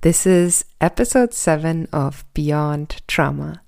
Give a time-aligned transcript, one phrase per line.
[0.00, 3.62] This is episode 7 of Beyond Trauma.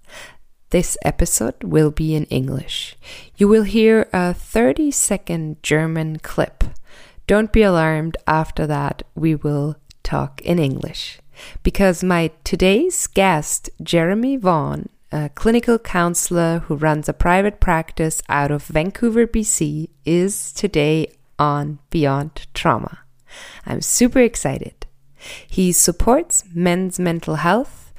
[0.70, 2.96] This episode will be in English.
[3.36, 6.62] You will hear a 30 second German clip.
[7.26, 9.74] Don't be alarmed, after that, we will
[10.04, 11.18] talk in English.
[11.64, 18.52] Because my today's guest, Jeremy Vaughan, a clinical counselor who runs a private practice out
[18.52, 21.10] of Vancouver, BC, is today
[21.40, 23.00] on Beyond Trauma.
[23.66, 24.86] I'm super excited.
[25.48, 27.92] He supports men's mental health,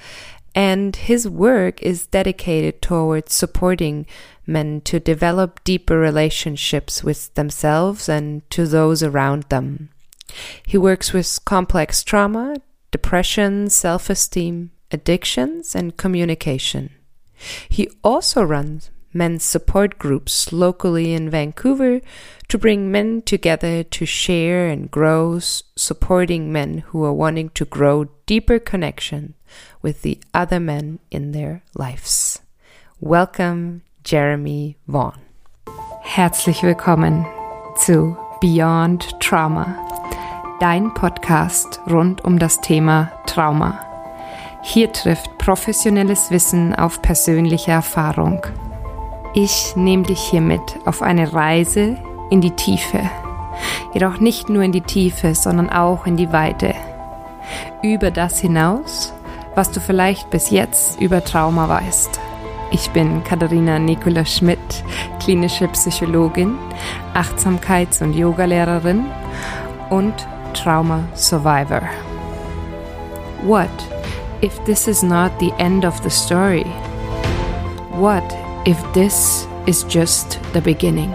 [0.53, 4.05] and his work is dedicated towards supporting
[4.45, 9.89] men to develop deeper relationships with themselves and to those around them.
[10.65, 12.57] He works with complex trauma,
[12.91, 16.91] depression, self esteem, addictions, and communication.
[17.69, 22.01] He also runs men's support groups locally in Vancouver
[22.47, 28.05] to bring men together to share and grow, supporting men who are wanting to grow
[28.25, 29.33] deeper connection
[29.81, 32.41] with the other men in their lives.
[32.99, 35.21] Welcome, Jeremy Vaughan.
[36.03, 37.25] Herzlich willkommen
[37.75, 39.77] zu Beyond Trauma,
[40.59, 43.79] dein Podcast rund um das Thema Trauma.
[44.63, 48.41] Hier trifft professionelles Wissen auf persönliche Erfahrung.
[49.33, 51.97] Ich nehme dich hiermit auf eine Reise
[52.29, 52.99] in die Tiefe.
[53.93, 56.73] Jedoch nicht nur in die Tiefe, sondern auch in die Weite.
[57.81, 59.13] Über das hinaus,
[59.55, 62.19] was du vielleicht bis jetzt über Trauma weißt.
[62.71, 64.83] Ich bin Katharina Nicola Schmidt,
[65.21, 66.57] klinische Psychologin,
[67.13, 69.05] Achtsamkeits- und Yogalehrerin
[69.89, 70.13] und
[70.53, 71.81] Trauma Survivor.
[73.43, 73.69] What
[74.41, 76.65] if this is not the end of the story?
[77.91, 78.23] What
[78.65, 81.11] if this is just the beginning.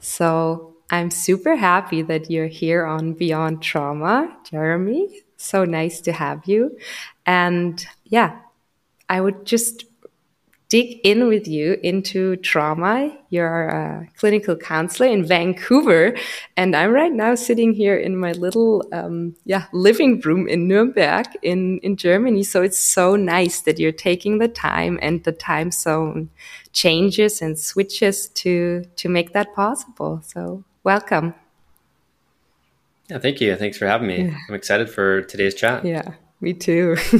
[0.00, 5.08] So I'm super happy that you're here on Beyond Trauma, Jeremy.
[5.38, 6.76] So nice to have you.
[7.24, 8.38] And yeah,
[9.08, 9.86] I would just
[10.72, 13.14] dig in with you into trauma.
[13.28, 16.16] You're a clinical counselor in Vancouver,
[16.56, 21.26] and I'm right now sitting here in my little um, yeah living room in Nuremberg
[21.42, 22.42] in in Germany.
[22.42, 26.30] So it's so nice that you're taking the time and the time zone
[26.72, 30.22] changes and switches to to make that possible.
[30.24, 31.34] So welcome.
[33.10, 33.56] Yeah, thank you.
[33.56, 34.24] Thanks for having me.
[34.24, 34.38] Yeah.
[34.48, 35.84] I'm excited for today's chat.
[35.84, 36.14] Yeah.
[36.42, 36.96] Me too.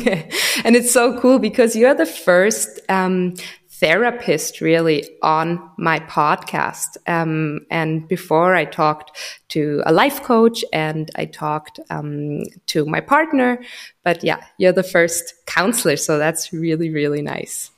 [0.65, 3.34] and it's so cool because you're the first um,
[3.71, 6.97] therapist really on my podcast.
[7.06, 9.16] Um, and before I talked
[9.50, 13.60] to a life coach and I talked um, to my partner.
[14.03, 15.97] But yeah, you're the first counselor.
[15.97, 17.71] So that's really, really nice.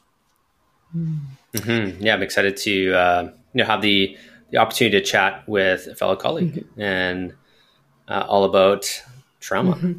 [0.97, 2.03] Mm-hmm.
[2.03, 3.23] Yeah, I'm excited to uh,
[3.53, 4.17] you know have the
[4.51, 6.81] the opportunity to chat with a fellow colleague mm-hmm.
[6.81, 7.35] and
[8.09, 9.03] uh, all about
[9.41, 9.75] trauma.
[9.75, 9.93] Mm-hmm.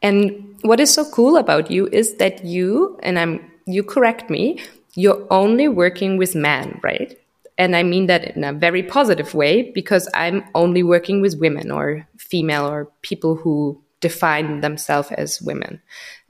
[0.00, 4.60] And what is so cool about you is that you, and I'm, you correct me,
[4.94, 7.18] you're only working with men, right?
[7.58, 11.70] And I mean that in a very positive way because I'm only working with women
[11.70, 15.82] or female or people who define themselves as women.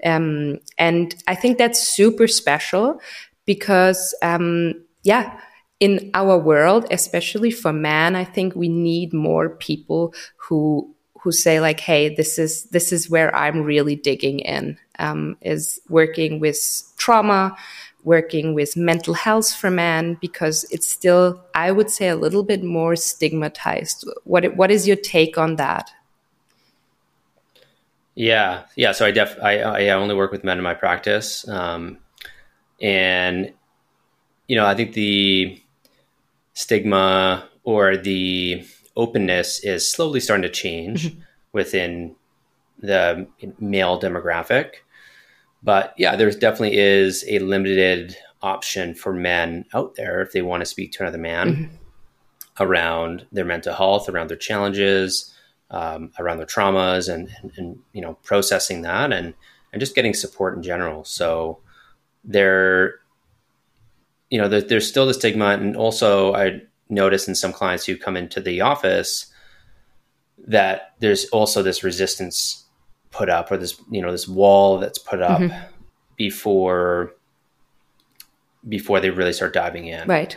[0.05, 3.01] Um, and I think that's super special
[3.45, 5.39] because, um, yeah,
[5.81, 11.61] in our world, especially for men, I think we need more people who who say
[11.61, 16.59] like, "Hey, this is this is where I'm really digging in." Um, is working with
[16.97, 17.57] trauma,
[18.05, 22.65] working with mental health for men because it's still, I would say, a little bit
[22.65, 24.09] more stigmatized.
[24.25, 25.91] What what is your take on that?
[28.15, 28.93] Yeah, yeah.
[28.93, 31.99] So I def I, I only work with men in my practice, um,
[32.81, 33.53] and
[34.49, 35.63] you know I think the
[36.55, 38.65] stigma or the
[38.99, 41.21] openness is slowly starting to change mm-hmm.
[41.53, 42.17] within
[42.81, 43.27] the
[43.59, 44.75] male demographic.
[45.63, 50.61] But yeah, there definitely is a limited option for men out there if they want
[50.61, 51.75] to speak to another man mm-hmm.
[52.63, 55.33] around their mental health, around their challenges,
[55.71, 59.35] um, around their traumas, and, and, and you know processing that and
[59.73, 61.05] and just getting support in general.
[61.05, 61.59] So
[62.25, 62.97] there,
[64.31, 67.97] you know, there, there's still the stigma, and also I notice in some clients who
[67.97, 69.27] come into the office
[70.47, 72.65] that there's also this resistance
[73.11, 75.73] put up or this you know this wall that's put up mm-hmm.
[76.17, 77.15] before
[78.69, 80.37] before they really start diving in right.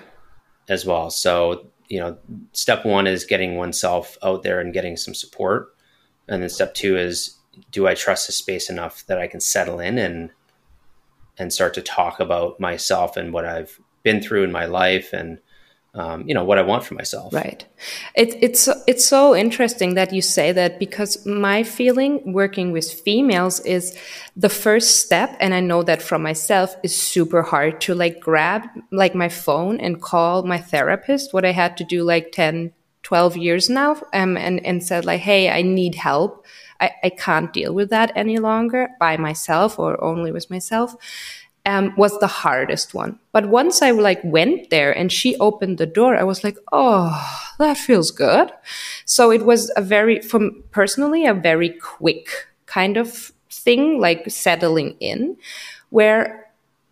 [0.69, 1.09] as well.
[1.09, 2.17] So you know
[2.53, 5.75] step one is getting oneself out there and getting some support.
[6.27, 7.37] And then step two is
[7.71, 10.31] do i trust the space enough that i can settle in and
[11.37, 15.39] and start to talk about myself and what i've been through in my life and
[15.93, 17.33] um, you know what I want for myself.
[17.33, 17.65] Right.
[18.15, 23.59] It, it's it's so interesting that you say that because my feeling working with females
[23.61, 23.97] is
[24.37, 28.63] the first step, and I know that from myself is super hard to like grab
[28.91, 31.33] like my phone and call my therapist.
[31.33, 32.71] What I had to do like 10,
[33.03, 36.45] 12 years now, um, and and said like, hey, I need help.
[36.79, 40.95] I, I can't deal with that any longer by myself or only with myself
[41.65, 43.19] um, was the hardest one.
[43.31, 47.11] But once I like went there and she opened the door, I was like, oh,
[47.59, 48.51] that feels good.
[49.05, 54.95] So it was a very, from personally, a very quick kind of thing, like settling
[54.99, 55.37] in,
[55.89, 56.49] where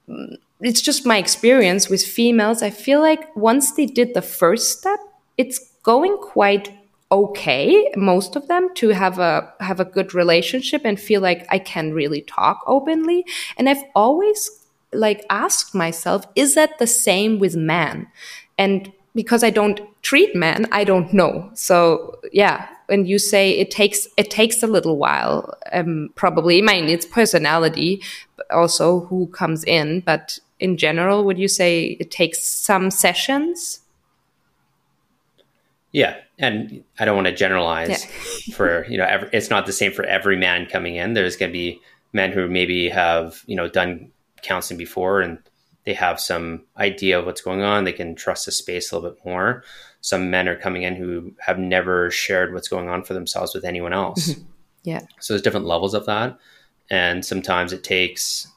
[0.08, 2.62] mm, it's just my experience with females.
[2.62, 5.00] I feel like once they did the first step,
[5.38, 6.72] it's going quite
[7.12, 11.58] okay most of them to have a have a good relationship and feel like I
[11.58, 13.26] can really talk openly
[13.58, 14.59] and I've always
[14.94, 18.08] like asked myself, is that the same with men?
[18.58, 21.50] And because I don't treat men, I don't know.
[21.54, 26.60] So yeah, when you say it takes it takes a little while, um, probably.
[26.60, 28.02] I mean, it's personality,
[28.36, 30.02] but also who comes in.
[30.02, 33.82] But in general, would you say it takes some sessions?
[35.92, 38.56] Yeah, and I don't want to generalize yeah.
[38.56, 41.14] for you know every, it's not the same for every man coming in.
[41.14, 41.82] There's going to be
[42.14, 45.40] men who maybe have you know done counseling before and
[45.86, 47.84] they have some idea of what's going on.
[47.84, 49.64] They can trust the space a little bit more.
[50.02, 53.66] Some men are coming in who have never shared what's going on for themselves with
[53.66, 54.30] anyone else.
[54.30, 54.44] Mm-hmm.
[54.84, 55.02] Yeah.
[55.20, 56.38] So there's different levels of that.
[56.90, 58.48] And sometimes it takes,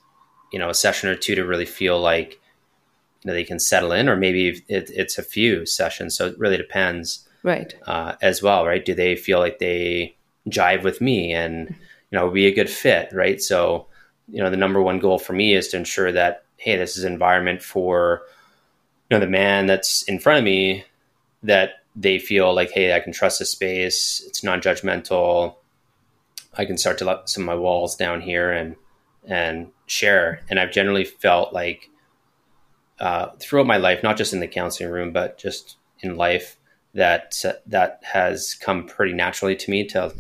[0.53, 2.41] you know, a session or two to really feel like
[3.23, 6.17] you know, they can settle in, or maybe it, it's a few sessions.
[6.17, 7.27] So it really depends.
[7.43, 7.75] Right.
[7.87, 8.85] Uh, as well, right?
[8.85, 10.17] Do they feel like they
[10.49, 13.41] jive with me and, you know, be a good fit, right?
[13.41, 13.87] So,
[14.33, 17.05] you know the number one goal for me is to ensure that hey this is
[17.05, 18.23] an environment for
[19.11, 20.85] you know the man that's in front of me
[21.43, 24.23] that they feel like hey i can trust the space.
[24.27, 25.57] It's non-judgmental.
[26.55, 28.77] I can start to let some of my walls down here and
[29.27, 30.41] and share.
[30.49, 31.91] And i've generally felt like
[32.99, 36.57] uh, throughout my life not just in the counseling room but just in life
[36.95, 37.35] that
[37.67, 40.15] that has come pretty naturally to me to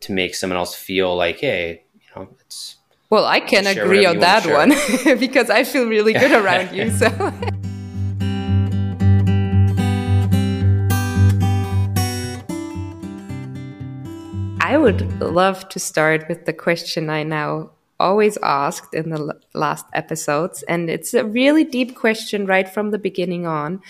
[0.00, 2.76] to make someone else feel like hey you know it's
[3.14, 4.70] well, I can agree on that one
[5.20, 6.90] because I feel really good around you.
[6.90, 7.06] So.
[14.60, 17.70] I would love to start with the question I now
[18.00, 20.64] always asked in the last episodes.
[20.64, 23.80] And it's a really deep question right from the beginning on.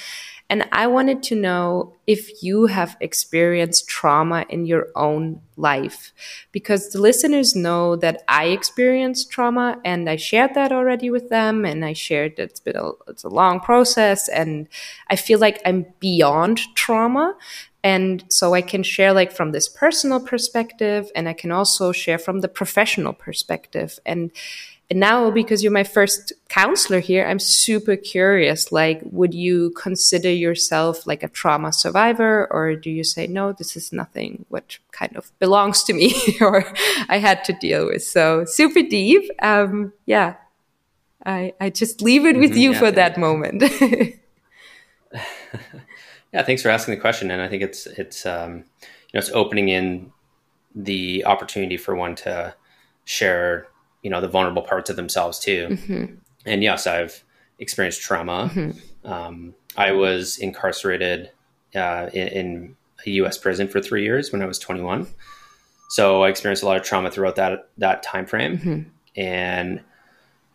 [0.51, 6.13] And I wanted to know if you have experienced trauma in your own life,
[6.53, 11.65] because the listeners know that I experienced trauma and I shared that already with them.
[11.65, 14.69] And I shared that it's been a, it's a long process and
[15.09, 17.37] I feel like I'm beyond trauma.
[17.83, 22.19] And so I can share like from this personal perspective and I can also share
[22.19, 23.99] from the professional perspective.
[24.07, 24.31] And
[24.91, 28.71] and now, because you're my first counselor here, I'm super curious.
[28.71, 33.77] Like, would you consider yourself like a trauma survivor, or do you say, no, this
[33.77, 36.67] is nothing what kind of belongs to me or
[37.09, 38.05] I had to deal with?
[38.05, 39.31] So, super deep.
[39.41, 40.35] Um, yeah.
[41.25, 43.63] I, I just leave it with mm -hmm, you yeah, for that moment.
[46.33, 47.31] yeah, thanks for asking the question.
[47.31, 50.13] And I think it's, it's, um, you know, it's opening in
[50.85, 52.55] the opportunity for one to
[53.05, 53.67] share
[54.05, 55.69] you know the vulnerable parts of themselves too.
[55.71, 56.15] Mm-hmm.
[56.47, 57.25] And yes, I've
[57.59, 58.51] experienced trauma.
[58.53, 59.11] Mm-hmm.
[59.11, 61.31] Um, I was incarcerated
[61.75, 63.37] uh, in, in, a U.S.
[63.37, 65.07] prison for three years when I was 21.
[65.91, 69.21] So I experienced a lot of trauma throughout that that time frame, mm-hmm.
[69.21, 69.81] and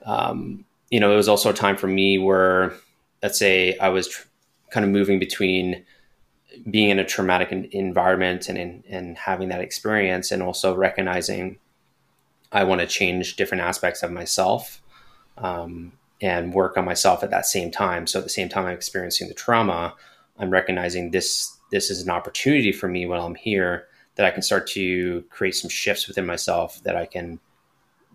[0.06, 2.74] um, you know it was also a time for me where,
[3.22, 4.28] let's say, I was tr-
[4.72, 5.84] kind of moving between
[6.70, 11.60] being in a traumatic environment and in, and having that experience, and also recognizing
[12.52, 14.82] I want to change different aspects of myself
[15.38, 18.08] um, and work on myself at that same time.
[18.08, 19.96] So at the same time I'm experiencing the trauma,
[20.38, 24.42] I'm recognizing this this is an opportunity for me while I'm here that I can
[24.42, 27.40] start to create some shifts within myself that I can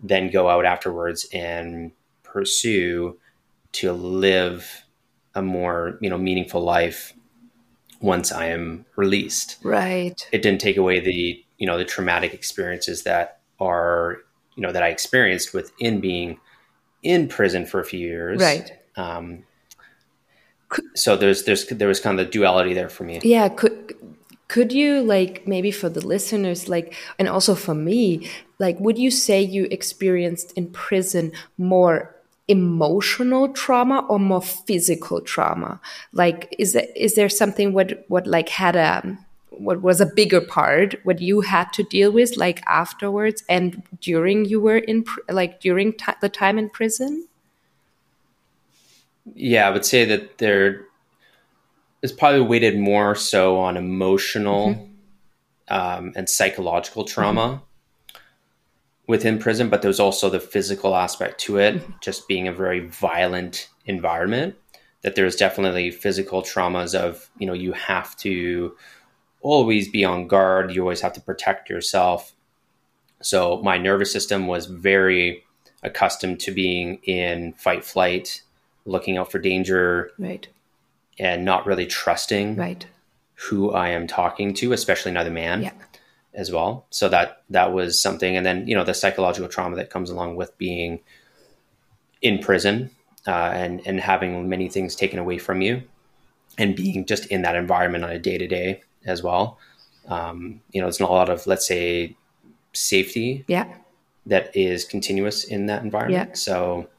[0.03, 1.91] then go out afterwards and
[2.23, 3.17] pursue
[3.71, 4.83] to live
[5.33, 7.13] a more you know meaningful life
[8.01, 9.57] once I am released.
[9.63, 10.27] Right.
[10.31, 14.19] It didn't take away the you know the traumatic experiences that are
[14.55, 16.39] you know that I experienced within being
[17.03, 18.41] in prison for a few years.
[18.41, 18.71] Right.
[18.95, 19.43] Um,
[20.95, 23.19] so there's there's there was kind of the duality there for me.
[23.23, 23.49] Yeah.
[23.49, 23.95] Could
[24.47, 29.11] could you like maybe for the listeners like and also for me like would you
[29.11, 32.15] say you experienced in prison more
[32.47, 35.79] emotional trauma or more physical trauma?
[36.13, 39.17] Like, is there, is there something what what like had a
[39.59, 44.45] what was a bigger part what you had to deal with like afterwards and during
[44.45, 47.27] you were in like during the time in prison?
[49.33, 50.85] Yeah, I would say that there
[52.01, 55.73] is probably weighted more so on emotional mm-hmm.
[55.73, 57.41] um, and psychological trauma.
[57.41, 57.65] Mm-hmm
[59.07, 61.91] within prison, but there's also the physical aspect to it, mm-hmm.
[62.01, 64.55] just being a very violent environment.
[65.01, 68.75] That there's definitely physical traumas of, you know, you have to
[69.45, 72.33] always be on guard, you always have to protect yourself.
[73.21, 75.43] So my nervous system was very
[75.83, 78.41] accustomed to being in fight flight,
[78.85, 80.11] looking out for danger.
[80.17, 80.47] Right.
[81.17, 82.85] And not really trusting right.
[83.35, 85.63] who I am talking to, especially another man.
[85.63, 85.71] Yeah
[86.33, 86.85] as well.
[86.89, 90.35] So that that was something, and then you know the psychological trauma that comes along
[90.35, 90.99] with being
[92.21, 92.91] in prison
[93.25, 95.83] uh, and and having many things taken away from you,
[96.57, 99.57] and being just in that environment on a day to day as well.
[100.07, 102.15] Um, you know, it's not a lot of let's say
[102.73, 103.45] safety.
[103.47, 103.73] Yeah.
[104.27, 106.29] That is continuous in that environment.
[106.31, 106.35] Yeah.
[106.35, 106.89] So,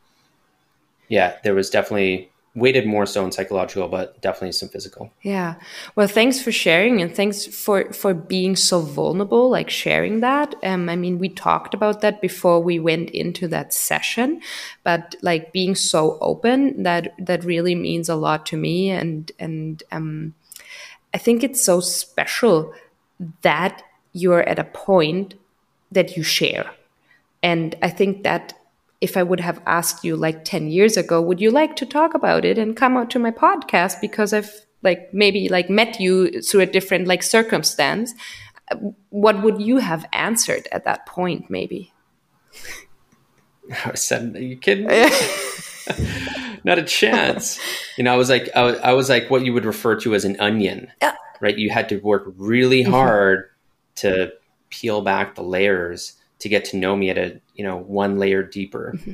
[1.09, 5.13] yeah, there was definitely weighted more so in psychological, but definitely some physical.
[5.23, 5.57] Yeah.
[5.95, 10.55] Well, thanks for sharing and thanks for for being so vulnerable, like sharing that.
[10.63, 14.41] Um, I mean, we talked about that before we went into that session,
[14.85, 19.83] but like being so open that that really means a lot to me, and and
[19.93, 20.35] um,
[21.17, 22.75] I think it's so special
[23.41, 23.83] that
[24.13, 25.33] you're at a point
[25.91, 26.71] that you share.
[27.43, 28.53] And I think that
[29.01, 32.13] if I would have asked you like 10 years ago, would you like to talk
[32.13, 36.43] about it and come out to my podcast because I've like maybe like met you
[36.43, 38.13] through a different like circumstance,
[39.09, 41.95] what would you have answered at that point maybe?
[43.87, 45.09] I said, are you kidding me?
[46.67, 47.59] Not a chance.
[47.97, 50.15] You know, I was like, I was, I was, like what you would refer to
[50.15, 51.15] as an onion, yeah.
[51.41, 51.57] right?
[51.57, 52.93] You had to work really mm-hmm.
[52.93, 54.09] hard mm-hmm.
[54.09, 54.33] to
[54.69, 58.43] peel back the layers to get to know me at a you know one layer
[58.43, 59.13] deeper mm-hmm.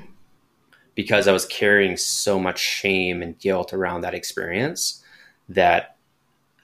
[0.97, 5.01] because I was carrying so much shame and guilt around that experience
[5.49, 5.97] that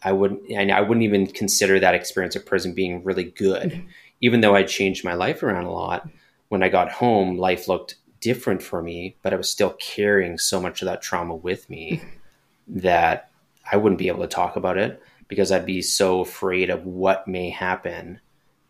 [0.02, 3.86] I wouldn't and I wouldn't even consider that experience of prison being really good, mm-hmm.
[4.20, 6.08] even though I changed my life around a lot.
[6.48, 10.60] When I got home, life looked different for me, but I was still carrying so
[10.60, 12.78] much of that trauma with me mm-hmm.
[12.80, 13.30] that
[13.70, 17.28] I wouldn't be able to talk about it because I'd be so afraid of what
[17.28, 18.20] may happen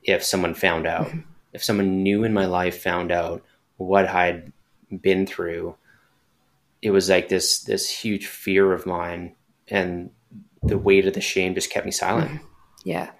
[0.02, 1.06] if someone found out.
[1.08, 1.20] Mm-hmm
[1.52, 3.42] if someone new in my life found out
[3.76, 4.52] what I'd
[5.00, 5.76] been through,
[6.82, 9.34] it was like this this huge fear of mine,
[9.68, 10.10] and
[10.62, 12.40] the weight of the shame just kept me silent.
[12.88, 13.10] Yeah,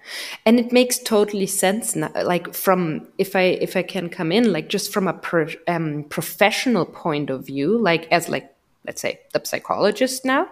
[0.47, 2.09] and it makes totally sense now.
[2.23, 6.05] Like from if I if I can come in, like just from a pro, um,
[6.09, 8.51] professional point of view, like as like
[8.87, 10.47] let's say the psychologist now,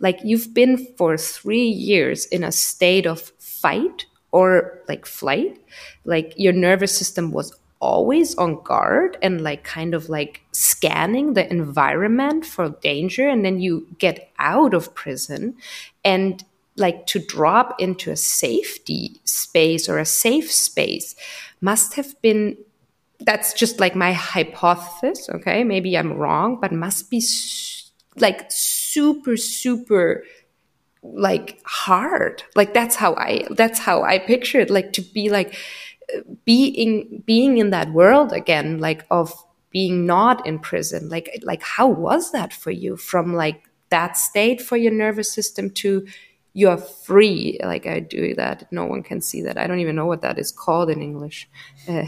[0.00, 5.60] like you've been for three years in a state of fight or like flight,
[6.04, 11.48] like your nervous system was always on guard and like kind of like scanning the
[11.52, 15.54] environment for danger and then you get out of prison
[16.04, 16.42] and
[16.76, 21.14] like to drop into a safety space or a safe space
[21.60, 22.56] must have been
[23.20, 25.64] that's just like my hypothesis okay?
[25.64, 30.24] Maybe i'm wrong but must be su- like super super
[31.02, 32.42] like hard.
[32.54, 35.54] Like that's how i that's how i picture it like to be like
[36.44, 39.32] being being in that world again like of
[39.70, 41.08] being not in prison.
[41.08, 45.70] Like like how was that for you from like that state for your nervous system
[45.70, 46.06] to
[46.56, 50.06] you're free like i do that no one can see that i don't even know
[50.06, 51.48] what that is called in english
[51.88, 52.04] uh,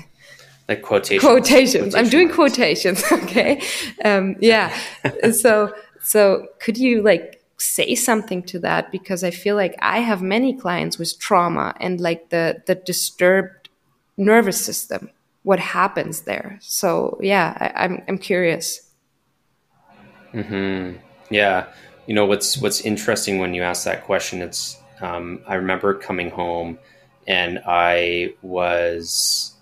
[0.69, 2.37] like quotations quotations i'm doing marks.
[2.37, 3.61] quotations okay
[4.05, 4.77] um, yeah
[5.33, 10.23] so so could you like say something to that because I feel like I have
[10.23, 13.69] many clients with trauma and like the the disturbed
[14.17, 15.11] nervous system.
[15.43, 16.59] What happens there?
[16.63, 18.91] So yeah, I, am I'm, I'm curious.
[20.33, 20.93] Hmm.
[21.31, 21.67] Yeah.
[22.09, 24.41] You know what's what's interesting when you ask that question?
[24.41, 26.79] It's um, I remember coming home
[27.27, 29.55] and I was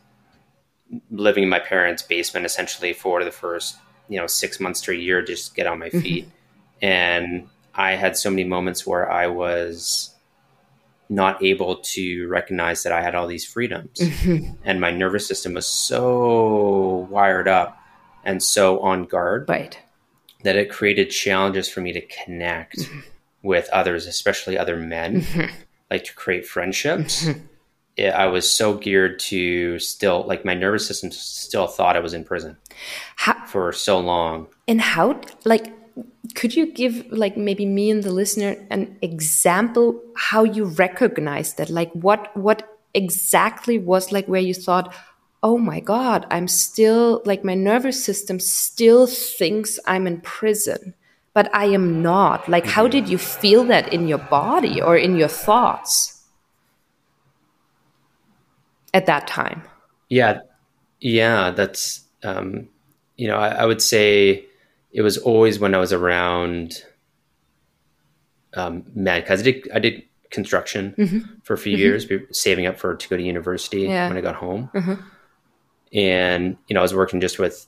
[1.10, 3.76] living in my parents' basement essentially for the first
[4.08, 5.98] you know six months to a year just get on my mm-hmm.
[5.98, 6.86] feet mm-hmm.
[6.86, 10.14] and I had so many moments where I was
[11.08, 13.98] not able to recognize that I had all these freedoms.
[13.98, 14.54] Mm-hmm.
[14.64, 17.78] And my nervous system was so wired up
[18.24, 19.78] and so on guard right.
[20.46, 23.00] That it created challenges for me to connect mm-hmm.
[23.42, 25.54] with others, especially other men, mm-hmm.
[25.90, 27.24] like to create friendships.
[27.24, 27.40] Mm-hmm.
[27.96, 32.14] it, I was so geared to still like my nervous system still thought I was
[32.14, 32.56] in prison
[33.16, 34.48] How, for so long.
[34.68, 35.72] and how, like,
[36.34, 41.70] could you give, like, maybe me and the listener an example how you recognized that?
[41.70, 44.94] Like, what, what exactly was like where you thought,
[45.46, 50.94] oh my God, I'm still, like, my nervous system still thinks I'm in prison,
[51.34, 52.48] but I am not.
[52.48, 56.16] Like, how did you feel that in your body or in your thoughts?
[58.96, 59.62] at that time?
[60.08, 60.40] Yeah,
[61.00, 62.68] yeah, that's um,
[63.16, 64.46] you know, I, I, would say
[64.92, 66.82] it was always when I was around
[68.54, 71.18] um, men because I did I did construction mm-hmm.
[71.42, 71.80] for a few mm-hmm.
[71.82, 74.08] years, saving up for to go to university yeah.
[74.08, 74.94] when I got home, mm-hmm.
[75.96, 77.66] And you know, I was working just with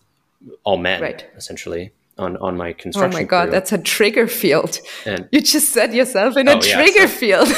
[0.62, 1.26] all men, right.
[1.36, 1.92] essentially.
[2.18, 3.14] On, on my construction.
[3.14, 3.52] Oh my god, crew.
[3.52, 4.80] that's a trigger field.
[5.06, 7.48] And, you just set yourself in oh, a trigger yeah, so, field.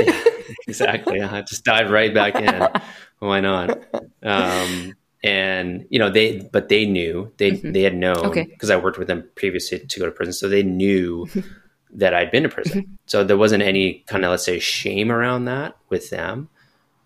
[0.06, 0.30] yeah
[0.70, 1.20] exactly.
[1.20, 2.68] I just dive right back in.
[3.18, 3.78] Why not?
[4.22, 7.72] Um, and you know they, but they knew they mm-hmm.
[7.72, 8.74] they had known because okay.
[8.74, 11.28] I worked with them previously to go to prison, so they knew
[11.92, 12.82] that I'd been to prison.
[12.82, 12.94] Mm-hmm.
[13.06, 16.48] So there wasn't any kind of let's say shame around that with them,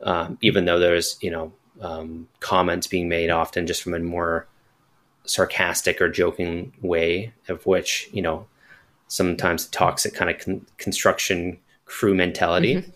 [0.03, 4.47] um, even though there's you know um, comments being made often just from a more
[5.25, 8.47] sarcastic or joking way, of which you know
[9.09, 12.77] sometimes toxic kind of con- construction crew mentality.
[12.77, 12.91] Mm-hmm.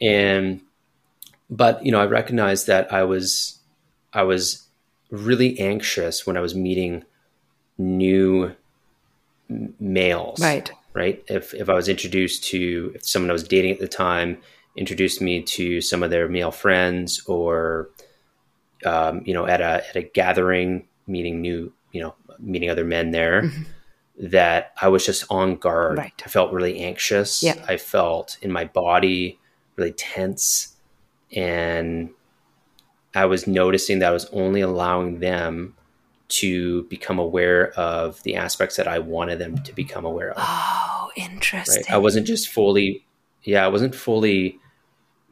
[0.00, 0.60] And
[1.52, 3.58] but you know i recognized that i was
[4.12, 4.66] i was
[5.10, 7.04] really anxious when i was meeting
[7.78, 8.50] new
[9.78, 10.40] males.
[10.40, 10.70] Right.
[10.94, 11.22] Right?
[11.28, 14.38] If if i was introduced to if someone i was dating at the time
[14.76, 17.90] introduced me to some of their male friends or
[18.84, 23.10] um, you know at a at a gathering meeting new you know meeting other men
[23.10, 23.62] there mm-hmm.
[24.18, 26.22] that i was just on guard right.
[26.24, 27.62] i felt really anxious yeah.
[27.68, 29.38] i felt in my body
[29.76, 30.76] really tense
[31.34, 32.10] and
[33.14, 35.74] I was noticing that I was only allowing them
[36.28, 40.36] to become aware of the aspects that I wanted them to become aware of.
[40.38, 41.84] Oh, interesting.
[41.88, 41.94] Right?
[41.94, 43.04] I wasn't just fully,
[43.42, 44.58] yeah, I wasn't fully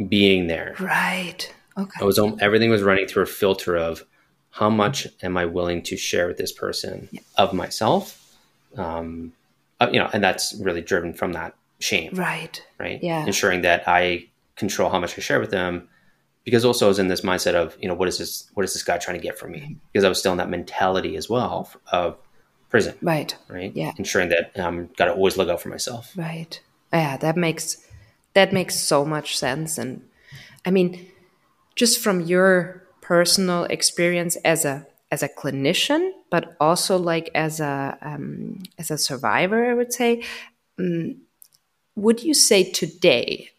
[0.09, 0.75] being there.
[0.78, 1.52] Right.
[1.78, 1.99] Okay.
[2.00, 4.05] I was everything was running through a filter of
[4.51, 7.20] how much am I willing to share with this person yeah.
[7.37, 8.37] of myself,
[8.77, 9.33] um,
[9.79, 12.14] uh, you know, and that's really driven from that shame.
[12.14, 12.62] Right.
[12.79, 13.03] Right.
[13.03, 13.24] Yeah.
[13.24, 15.88] Ensuring that I control how much I share with them.
[16.44, 18.72] Because also I was in this mindset of, you know, what is this what is
[18.72, 19.77] this guy trying to get from me?
[19.92, 22.16] Because I was still in that mentality as well of
[22.70, 22.96] prison.
[23.03, 23.37] Right.
[23.48, 23.72] Right.
[23.74, 23.92] Yeah.
[23.98, 26.12] Ensuring that I'm um, gotta always look out for myself.
[26.16, 26.61] Right.
[26.92, 27.87] Yeah, that makes
[28.35, 29.79] that makes so much sense.
[29.79, 30.03] And
[30.64, 31.09] I mean,
[31.75, 37.99] just from your personal experience as a as a clinician, but also like as a
[38.03, 40.23] um, as a survivor, I would say.
[40.79, 41.23] Um,
[41.97, 43.51] would you say today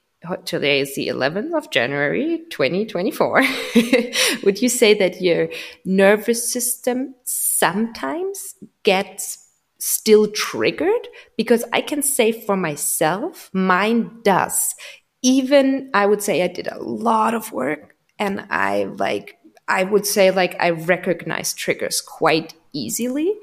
[0.45, 3.41] today is the 11th of January 2024.
[4.43, 5.49] Would you say that your
[5.83, 9.40] nervous system sometimes gets
[9.81, 11.07] still triggered?
[11.37, 14.75] Because I can say for myself, mine does.
[15.21, 20.05] Even I would say I did a lot of work and I like, I would
[20.05, 23.35] say like I recognize triggers quite easily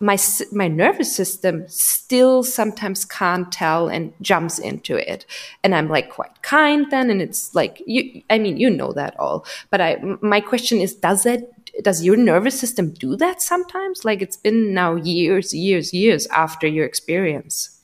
[0.00, 0.18] my
[0.52, 5.24] my nervous system still sometimes can't tell and jumps into it
[5.64, 9.18] and i'm like quite kind then and it's like you i mean you know that
[9.18, 11.40] all but i my question is does that
[11.82, 16.66] does your nervous system do that sometimes like it's been now years years years after
[16.66, 17.80] your experience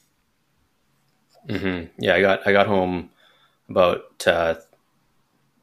[1.48, 1.86] mm-hmm.
[1.98, 3.10] yeah i got i got home
[3.68, 4.54] about uh,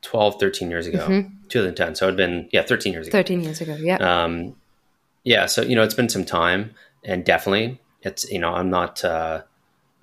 [0.02, 1.30] 12 13 years ago mm-hmm.
[1.50, 4.56] 2010 so it'd been yeah 13 years ago 13 years ago yeah um
[5.24, 9.04] yeah, so you know, it's been some time, and definitely, it's you know, I'm not.
[9.04, 9.44] Uh,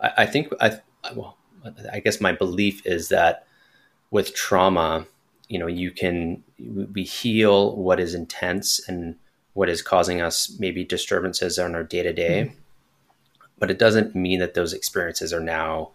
[0.00, 0.78] I, I think I
[1.14, 1.36] well,
[1.92, 3.46] I guess my belief is that
[4.10, 5.06] with trauma,
[5.48, 9.16] you know, you can we heal what is intense and
[9.54, 12.52] what is causing us maybe disturbances on our day to day,
[13.58, 15.90] but it doesn't mean that those experiences are now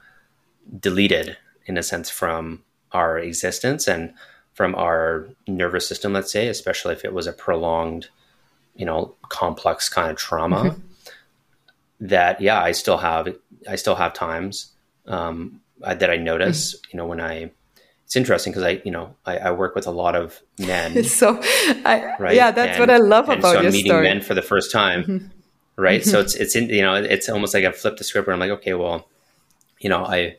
[0.79, 4.13] deleted in a sense from our existence and
[4.53, 6.13] from our nervous system.
[6.13, 8.09] Let's say, especially if it was a prolonged
[8.75, 10.79] you know complex kind of trauma mm-hmm.
[11.99, 13.27] that yeah i still have
[13.69, 14.71] i still have times
[15.07, 16.89] um, I, that i notice mm-hmm.
[16.91, 17.51] you know when i
[18.11, 21.39] it's interesting because i you know I, I, work with a lot of men so
[21.85, 24.03] I, right yeah that's and, what i love about so I'm your meeting story.
[24.03, 25.27] men for the first time mm-hmm.
[25.77, 26.25] right so mm-hmm.
[26.25, 28.51] it's it's in you know it's almost like i flipped the script where i'm like
[28.51, 29.07] okay well
[29.79, 30.35] you know i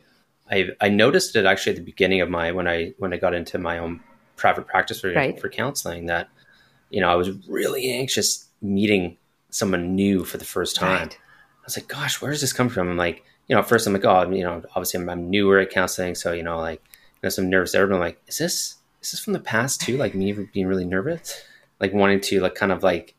[0.51, 3.33] I, I noticed it actually at the beginning of my when I when I got
[3.33, 4.01] into my own
[4.35, 5.39] private practice for right.
[5.39, 6.27] for counseling that
[6.93, 9.17] you know, I was really anxious meeting
[9.49, 11.07] someone new for the first time.
[11.07, 11.17] Right.
[11.17, 12.87] I was like, gosh, where does this come from?
[12.87, 15.57] I'm like, you know, at first I'm like, oh, you know, obviously I'm, I'm newer
[15.57, 16.13] at counseling.
[16.13, 16.83] So, you know, like,
[17.23, 19.97] and some nervous there, I'm like, is this is this from the past too?
[19.97, 21.41] Like me being really nervous,
[21.79, 23.15] like wanting to like kind of like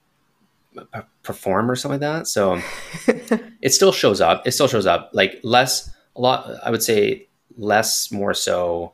[1.23, 2.27] perform or something like that.
[2.27, 2.61] So
[3.61, 4.47] it still shows up.
[4.47, 6.51] It still shows up like less a lot.
[6.65, 8.93] I would say less more so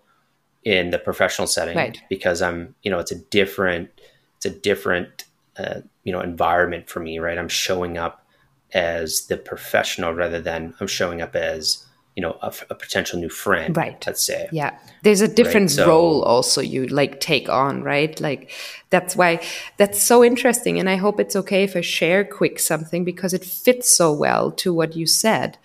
[0.64, 2.00] in the professional setting right.
[2.08, 3.90] because I'm you know it's a different
[4.36, 5.24] it's a different
[5.56, 7.18] uh, you know environment for me.
[7.18, 8.24] Right, I'm showing up
[8.72, 11.84] as the professional rather than I'm showing up as
[12.16, 14.04] you know a, a, potential new friend right.
[14.06, 14.48] let's say.
[14.52, 14.76] Yeah.
[15.02, 15.76] There's a different right?
[15.76, 18.20] so, role also you like take on right?
[18.20, 18.52] Like
[18.90, 19.40] that's why
[19.76, 23.44] that's so interesting and i hope it's okay if i share quick something because it
[23.44, 25.58] fits so well to what you said.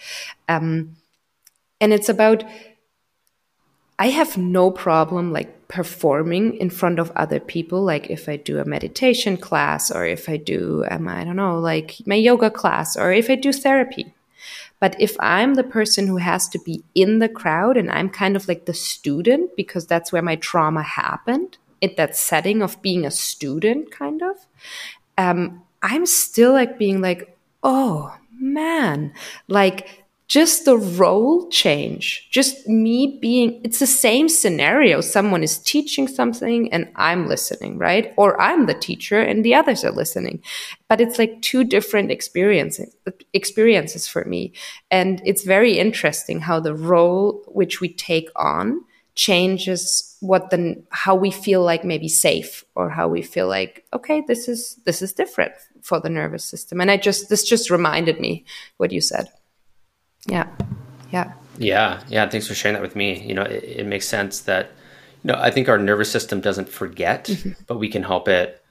[0.48, 0.96] Um,
[1.82, 2.44] and it's about
[4.00, 8.60] i have no problem like performing in front of other people like if i do
[8.60, 12.96] a meditation class or if i do um, i don't know like my yoga class
[12.98, 14.15] or if i do therapy
[14.80, 18.36] but if I'm the person who has to be in the crowd and I'm kind
[18.36, 23.06] of like the student because that's where my trauma happened, in that setting of being
[23.06, 24.38] a student, kind of,
[25.18, 29.14] um, I'm still like being like, oh man,
[29.48, 35.02] like just the role change, just me being, it's the same scenario.
[35.02, 38.14] Someone is teaching something and I'm listening, right?
[38.18, 40.42] Or I'm the teacher and the others are listening.
[40.90, 42.96] But it's like two different experiences,
[43.34, 44.54] experiences for me.
[44.90, 48.82] And it's very interesting how the role which we take on
[49.14, 54.24] changes what the, how we feel like maybe safe or how we feel like, okay,
[54.28, 56.82] this is, this is different for the nervous system.
[56.82, 58.44] And I just, this just reminded me
[58.78, 59.30] what you said.
[60.28, 60.48] Yeah.
[61.12, 61.34] Yeah.
[61.58, 62.02] Yeah.
[62.10, 62.30] Yeah.
[62.30, 63.22] Thanks for sharing that with me.
[63.22, 64.72] You know, it, it makes sense that,
[65.24, 67.52] you know, I think our nervous system doesn't forget, mm-hmm.
[67.68, 68.64] but we can help it,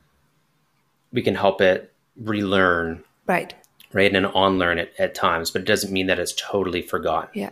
[1.12, 3.04] we can help it relearn.
[3.26, 3.54] Right.
[3.92, 4.14] Right.
[4.14, 7.30] And unlearn it at times, but it doesn't mean that it's totally forgotten.
[7.34, 7.50] Yeah.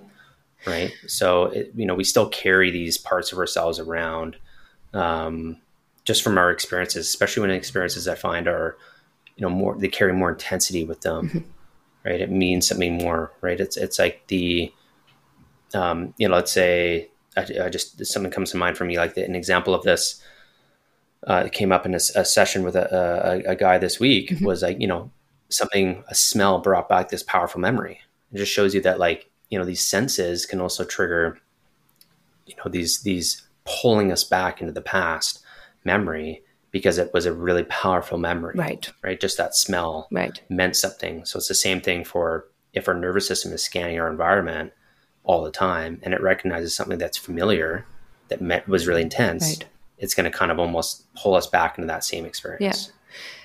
[0.66, 0.92] Right.
[1.06, 4.36] So, it, you know, we still carry these parts of ourselves around
[4.92, 5.56] um,
[6.04, 8.76] just from our experiences, especially when experiences I find are,
[9.36, 11.28] you know, more, they carry more intensity with them.
[11.28, 11.38] Mm-hmm
[12.04, 12.20] right?
[12.20, 13.60] It means something more, right?
[13.60, 14.72] It's it's like the,
[15.74, 19.14] um, you know, let's say I, I just something comes to mind for me, like
[19.14, 20.22] the, an example of this.
[21.24, 24.44] Uh, came up in a, a session with a, a, a, guy this week mm-hmm.
[24.44, 25.08] was like you know
[25.50, 28.00] something a smell brought back this powerful memory
[28.32, 31.38] it just shows you that like you know these senses can also trigger
[32.46, 35.44] you know these these pulling us back into the past
[35.84, 38.54] memory because it was a really powerful memory.
[38.56, 38.90] Right.
[39.02, 39.20] Right.
[39.20, 40.40] Just that smell right.
[40.48, 41.24] meant something.
[41.24, 44.72] So it's the same thing for if our nervous system is scanning our environment
[45.22, 47.86] all the time and it recognizes something that's familiar
[48.28, 49.68] that met, was really intense, right.
[49.98, 52.90] it's going to kind of almost pull us back into that same experience.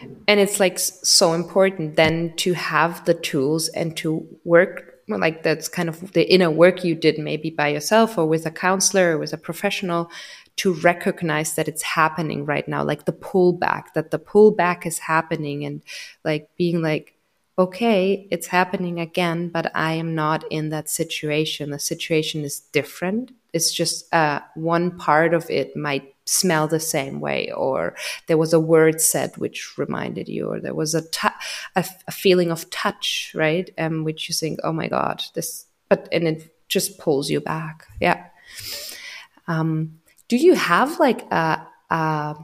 [0.02, 0.08] Yeah.
[0.30, 5.70] And it's like so important then to have the tools and to work like that's
[5.70, 9.18] kind of the inner work you did maybe by yourself or with a counselor or
[9.18, 10.12] with a professional
[10.58, 15.66] to recognize that it's happening right now, like the pullback, that the pullback is happening
[15.66, 15.82] and
[16.24, 17.14] like being like,
[17.60, 21.72] okay, it's happening again, but I am not in that situation.
[21.72, 23.32] The situation is different.
[23.54, 27.96] It's just uh, one part of it might smell the same way, or
[28.28, 31.04] there was a word said which reminded you, or there was a,
[31.76, 33.72] a, a feeling of touch, right?
[33.78, 37.88] Um, which you think, oh my God, this, but, and it just pulls you back.
[38.00, 38.26] Yeah.
[39.48, 42.36] Um, do you have like a, a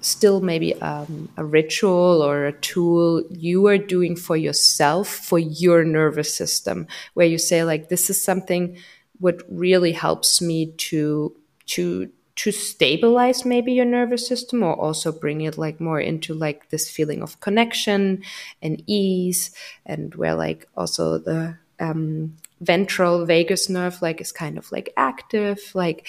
[0.00, 5.84] still maybe um, a ritual or a tool you are doing for yourself for your
[5.84, 8.76] nervous system where you say like this is something
[9.20, 11.34] what really helps me to
[11.66, 16.70] to to stabilize maybe your nervous system or also bring it like more into like
[16.70, 18.22] this feeling of connection
[18.60, 19.54] and ease
[19.86, 25.70] and where like also the um, ventral vagus nerve like is kind of like active
[25.74, 26.06] like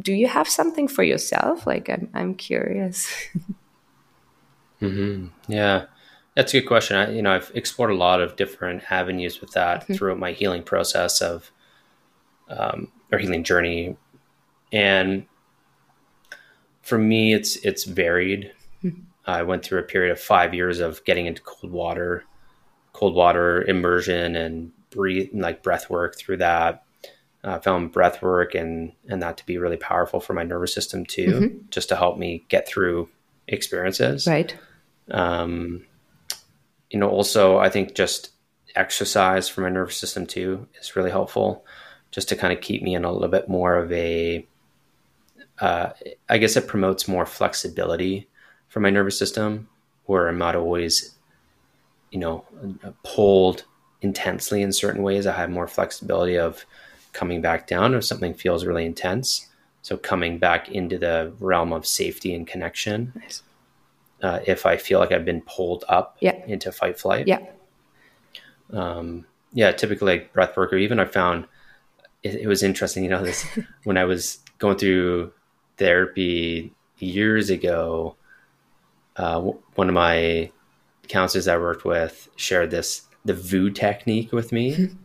[0.00, 1.66] do you have something for yourself?
[1.66, 3.12] Like, I'm, I'm curious.
[4.80, 5.26] mm-hmm.
[5.48, 5.86] Yeah,
[6.34, 6.96] that's a good question.
[6.96, 9.94] I, you know, I've explored a lot of different avenues with that mm-hmm.
[9.94, 11.50] throughout my healing process of,
[12.48, 13.96] um, or healing journey.
[14.72, 15.26] And
[16.82, 18.52] for me, it's, it's varied.
[18.84, 19.02] Mm-hmm.
[19.26, 22.24] I went through a period of five years of getting into cold water,
[22.92, 26.84] cold water immersion and breathe, like breath work through that
[27.44, 31.06] uh, found breath work and and that to be really powerful for my nervous system
[31.06, 31.58] too, mm-hmm.
[31.70, 33.08] just to help me get through
[33.46, 34.26] experiences.
[34.26, 34.56] Right.
[35.10, 35.84] Um,
[36.90, 38.30] you know, also I think just
[38.74, 41.64] exercise for my nervous system too is really helpful,
[42.10, 44.46] just to kind of keep me in a little bit more of a.
[45.60, 45.90] Uh,
[46.28, 48.28] I guess it promotes more flexibility
[48.68, 49.68] for my nervous system,
[50.04, 51.16] where I'm not always,
[52.12, 52.44] you know,
[53.02, 53.64] pulled
[54.00, 55.26] intensely in certain ways.
[55.26, 56.64] I have more flexibility of
[57.18, 59.48] coming back down if something feels really intense.
[59.82, 63.12] So coming back into the realm of safety and connection.
[63.16, 63.42] Nice.
[64.22, 66.36] Uh, if I feel like I've been pulled up Yeah.
[66.46, 67.26] into fight flight.
[67.26, 67.40] Yeah.
[68.72, 71.46] Um, yeah, typically like breath work or even I found
[72.22, 73.44] it, it was interesting, you know, this
[73.84, 75.32] when I was going through
[75.76, 78.14] therapy years ago,
[79.16, 79.40] uh,
[79.74, 80.50] one of my
[81.08, 84.90] counselors I worked with shared this, the Voo technique with me.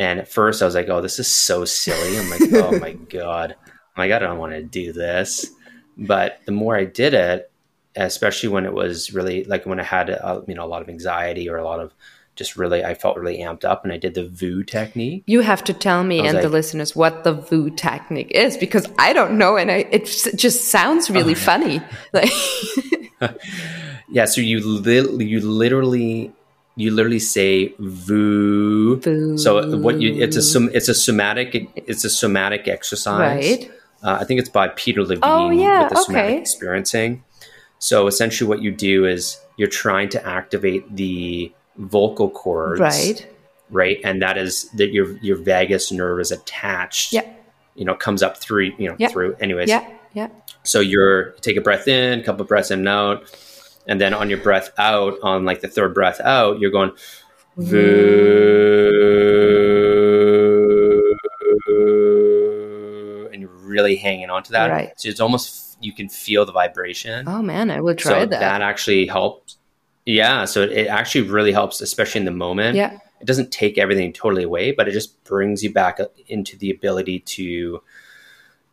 [0.00, 2.18] and at first I was like, oh, this is so silly.
[2.18, 3.54] I'm like, oh my God.
[3.60, 5.50] I'm like, I don't want to do this.
[5.98, 7.52] But the more I did it,
[7.94, 10.88] especially when it was really like when I had, uh, you know, a lot of
[10.88, 11.92] anxiety or a lot of
[12.34, 15.22] just really, I felt really amped up and I did the Voo technique.
[15.26, 19.12] You have to tell me and the listeners what the Voo technique is because I
[19.12, 21.82] don't know and I, it just sounds really funny.
[22.14, 22.30] Like,
[24.08, 24.24] Yeah.
[24.24, 26.32] So you, li- you literally,
[26.76, 28.96] you literally say Voo.
[28.96, 29.36] Voo.
[29.38, 33.18] So what you, it's a, som- it's a somatic, it's a somatic exercise.
[33.58, 33.70] right?
[34.02, 37.22] Uh, I think it's by Peter Levine Oh, yeah, with the somatic experiencing.
[37.78, 43.26] So essentially, what you do is you're trying to activate the vocal cords, Right.
[43.70, 47.12] Right, and that is that your your vagus nerve is attached.
[47.12, 47.22] Yeah.
[47.76, 48.72] You know, comes up through.
[48.78, 49.08] You know, Yeah.
[49.08, 49.36] through.
[49.40, 49.86] Anyways, Yeah.
[50.12, 50.28] Yeah.
[50.64, 53.30] so you're you take a breath in, a couple breaths in and out,
[53.86, 56.92] and then on your breath out, on like the third breath out, you're going
[63.32, 64.70] and you're really hanging on to that.
[64.70, 64.92] Right.
[64.96, 67.26] So it's almost you can feel the vibration.
[67.28, 68.32] Oh man, I would try that.
[68.32, 68.62] so that.
[68.62, 69.56] actually helps.
[70.06, 72.76] Yeah, so it, it actually really helps, especially in the moment.
[72.76, 72.98] Yeah.
[73.20, 77.20] It doesn't take everything totally away, but it just brings you back into the ability
[77.20, 77.82] to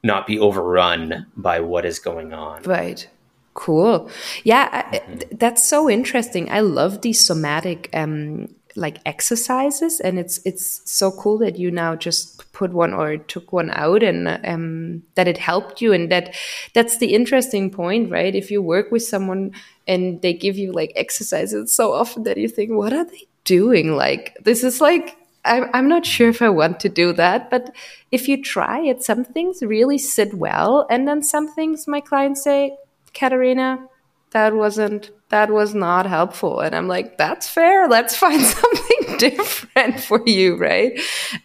[0.03, 2.63] not be overrun by what is going on.
[2.63, 3.09] Right.
[3.57, 4.09] Cool.
[4.43, 6.49] Yeah, I- that's so interesting.
[6.51, 11.95] I love these somatic um like exercises and it's it's so cool that you now
[11.95, 16.35] just put one or took one out and um that it helped you and that
[16.75, 18.35] that's the interesting point, right?
[18.35, 19.53] If you work with someone
[19.87, 23.95] and they give you like exercises so often that you think what are they doing?
[23.95, 27.73] Like this is like I'm, I'm not sure if I want to do that, but
[28.11, 30.85] if you try it, some things really sit well.
[30.91, 32.75] And then some things my clients say,
[33.17, 33.87] Katharina,
[34.31, 36.59] that wasn't, that was not helpful.
[36.59, 37.87] And I'm like, that's fair.
[37.87, 40.99] Let's find something different for you, right?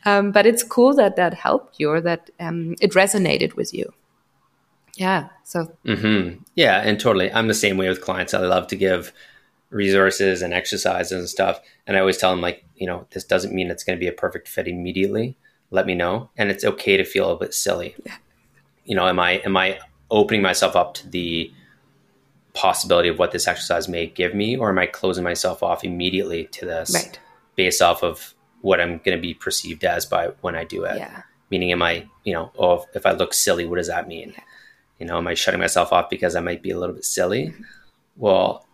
[0.05, 3.93] Um, but it's cool that that helped you or that um, it resonated with you.
[4.95, 5.29] Yeah.
[5.45, 7.33] So, hmm Yeah, and totally.
[7.33, 8.35] I'm the same way with clients.
[8.35, 9.13] I love to give
[9.71, 11.61] resources and exercises and stuff.
[11.87, 14.09] And I always tell them, like, you know, this doesn't mean it's going to be
[14.09, 15.37] a perfect fit immediately.
[15.71, 16.29] Let me know.
[16.37, 17.97] And it's okay to feel a bit silly.
[18.85, 19.79] You know, am I am I
[20.11, 21.51] opening myself up to the
[22.55, 26.45] possibility of what this exercise may give me, or am I closing myself off immediately
[26.53, 27.19] to this right.
[27.57, 30.97] based off of what I'm going to be perceived as by when I do it?
[30.97, 31.23] Yeah.
[31.51, 34.35] Meaning, am I, you know, oh, if I look silly, what does that mean?
[34.99, 37.49] You know, am I shutting myself off because I might be a little bit silly?
[37.49, 37.63] Mm-hmm.
[38.17, 38.67] Well,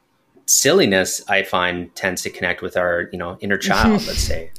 [0.47, 4.51] silliness, I find, tends to connect with our, you know, inner child, let's say.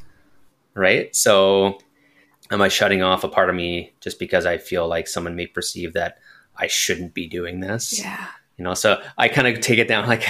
[0.73, 1.15] Right?
[1.15, 1.79] So,
[2.51, 5.47] am I shutting off a part of me just because I feel like someone may
[5.47, 6.19] perceive that
[6.57, 7.99] I shouldn't be doing this?
[7.99, 8.27] Yeah.
[8.59, 10.27] You know, so I kind of take it down like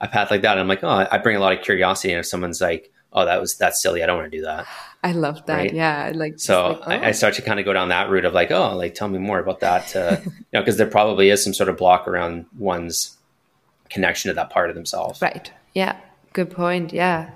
[0.00, 0.52] a path like that.
[0.52, 2.12] And I'm like, oh, I bring a lot of curiosity.
[2.12, 4.66] And if someone's like, oh, that was, that's silly, I don't want to do that.
[5.02, 5.56] I love that.
[5.56, 5.72] Right.
[5.72, 6.12] Yeah.
[6.14, 7.12] Like, So like, I, I oh.
[7.12, 9.38] start to kind of go down that route of like, oh, like tell me more
[9.38, 13.16] about that, uh, you know, because there probably is some sort of block around one's
[13.88, 15.20] connection to that part of themselves.
[15.22, 15.50] Right.
[15.74, 15.96] Yeah.
[16.34, 16.92] Good point.
[16.92, 17.30] Yeah.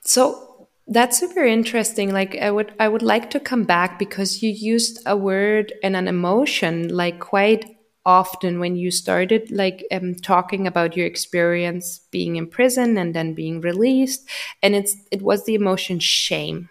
[0.00, 2.12] So that's super interesting.
[2.12, 5.94] Like I would I would like to come back because you used a word and
[5.94, 7.77] an emotion like quite
[8.08, 13.34] often when you started like um, talking about your experience being in prison and then
[13.34, 14.26] being released
[14.62, 16.70] and it's it was the emotion shame.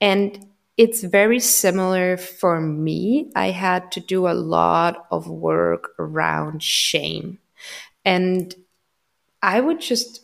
[0.00, 3.30] And it's very similar for me.
[3.36, 7.38] I had to do a lot of work around shame.
[8.04, 8.52] And
[9.40, 10.22] I would just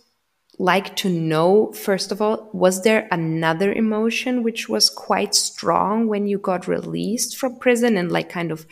[0.59, 6.27] like to know, first of all, was there another emotion which was quite strong when
[6.27, 8.67] you got released from prison and like kind of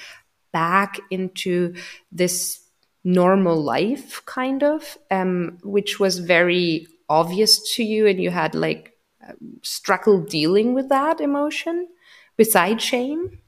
[0.52, 1.74] back into
[2.10, 2.60] this
[3.04, 8.96] normal life, kind of, um, which was very obvious to you and you had like
[9.28, 11.88] um, struggle dealing with that emotion
[12.36, 13.38] besides shame?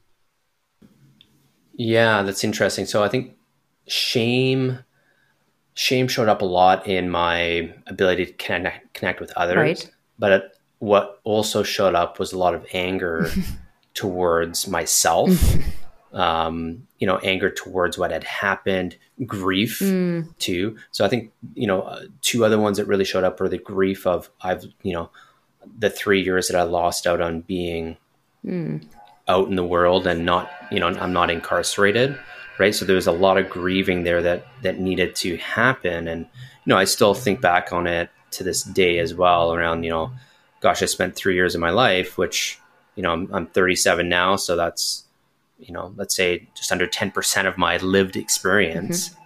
[1.74, 2.86] Yeah, that's interesting.
[2.86, 3.36] So I think
[3.86, 4.80] shame,
[5.74, 9.56] shame showed up a lot in my ability to connect, connect with others.
[9.56, 9.90] Right.
[10.18, 13.30] But what also showed up was a lot of anger
[13.94, 15.30] towards myself.
[16.14, 18.96] um, you know, anger towards what had happened,
[19.26, 19.80] grief
[20.38, 20.76] too.
[20.92, 23.58] So I think you know, uh, two other ones that really showed up were the
[23.58, 25.10] grief of I've you know,
[25.78, 27.96] the three years that I lost out on being
[29.26, 32.18] out in the world and not, you know, I'm not incarcerated,
[32.58, 32.74] right?
[32.74, 36.70] So there was a lot of grieving there that that needed to happen, and you
[36.70, 39.52] know, I still think back on it to this day as well.
[39.54, 40.12] Around, you know,
[40.60, 42.60] gosh, I spent three years of my life, which
[42.96, 45.03] you know, I'm, I'm 37 now, so that's
[45.58, 49.10] you know, let's say just under 10% of my lived experience.
[49.10, 49.20] Mm-hmm.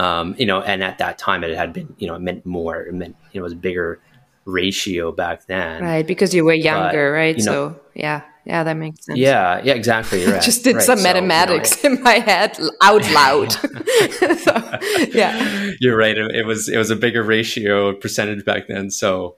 [0.00, 2.82] Um, you know, and at that time it had been, you know, it meant more.
[2.82, 4.00] It meant, you know, it was a bigger
[4.44, 5.82] ratio back then.
[5.82, 7.38] Right, because you were younger, but, right?
[7.38, 9.18] You know, so yeah, yeah, that makes sense.
[9.18, 10.24] Yeah, yeah, exactly.
[10.34, 10.42] Right.
[10.42, 10.84] Just did right.
[10.84, 13.52] some so, mathematics you know, in my head out loud.
[14.38, 14.78] so,
[15.12, 16.16] yeah, you're right.
[16.16, 18.90] It, it, was it was a bigger ratio percentage back then.
[18.90, 19.36] So,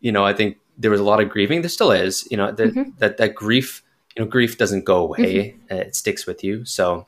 [0.00, 1.62] you know, I think there was a lot of grieving.
[1.62, 2.26] There still is.
[2.30, 2.90] You know, that mm-hmm.
[2.98, 3.82] that that grief.
[4.16, 5.56] You know, grief doesn't go away.
[5.70, 5.74] Mm-hmm.
[5.74, 6.64] It sticks with you.
[6.64, 7.06] So,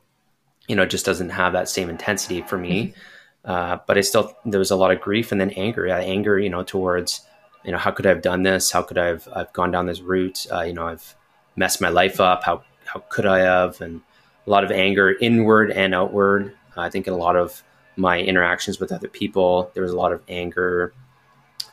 [0.66, 2.88] you know, it just doesn't have that same intensity for me.
[2.88, 3.00] Mm-hmm
[3.48, 5.86] uh, but I still there was a lot of grief and then anger.
[5.86, 7.22] Yeah, anger, you know, towards
[7.64, 8.70] you know how could I have done this?
[8.70, 10.46] How could I have I've gone down this route?
[10.52, 11.16] Uh, you know, I've
[11.56, 12.44] messed my life up.
[12.44, 13.80] How how could I have?
[13.80, 14.02] And
[14.46, 16.54] a lot of anger, inward and outward.
[16.76, 17.62] Uh, I think in a lot of
[17.96, 20.92] my interactions with other people, there was a lot of anger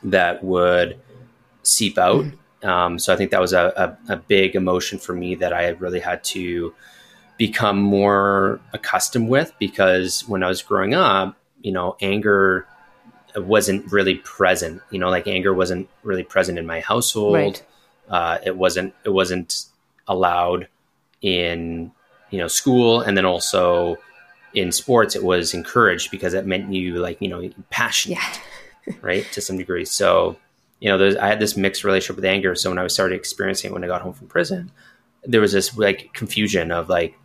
[0.02, 0.98] that would
[1.62, 2.24] seep out.
[2.24, 2.36] Mm-hmm.
[2.62, 5.68] Um, so I think that was a, a, a big emotion for me that I
[5.68, 6.74] really had to
[7.36, 12.66] become more accustomed with because when I was growing up, you know, anger
[13.36, 14.80] wasn't really present.
[14.90, 17.34] You know, like anger wasn't really present in my household.
[17.34, 17.64] Right.
[18.08, 18.94] Uh, it wasn't.
[19.04, 19.66] It wasn't
[20.06, 20.68] allowed
[21.20, 21.90] in
[22.30, 23.96] you know school, and then also
[24.54, 28.18] in sports, it was encouraged because it meant you like you know passionate,
[28.86, 28.94] yeah.
[29.02, 29.84] right, to some degree.
[29.84, 30.36] So
[30.80, 32.54] you know, I had this mixed relationship with anger.
[32.54, 34.70] So when I was started experiencing it when I got home from prison,
[35.24, 37.16] there was this like confusion of like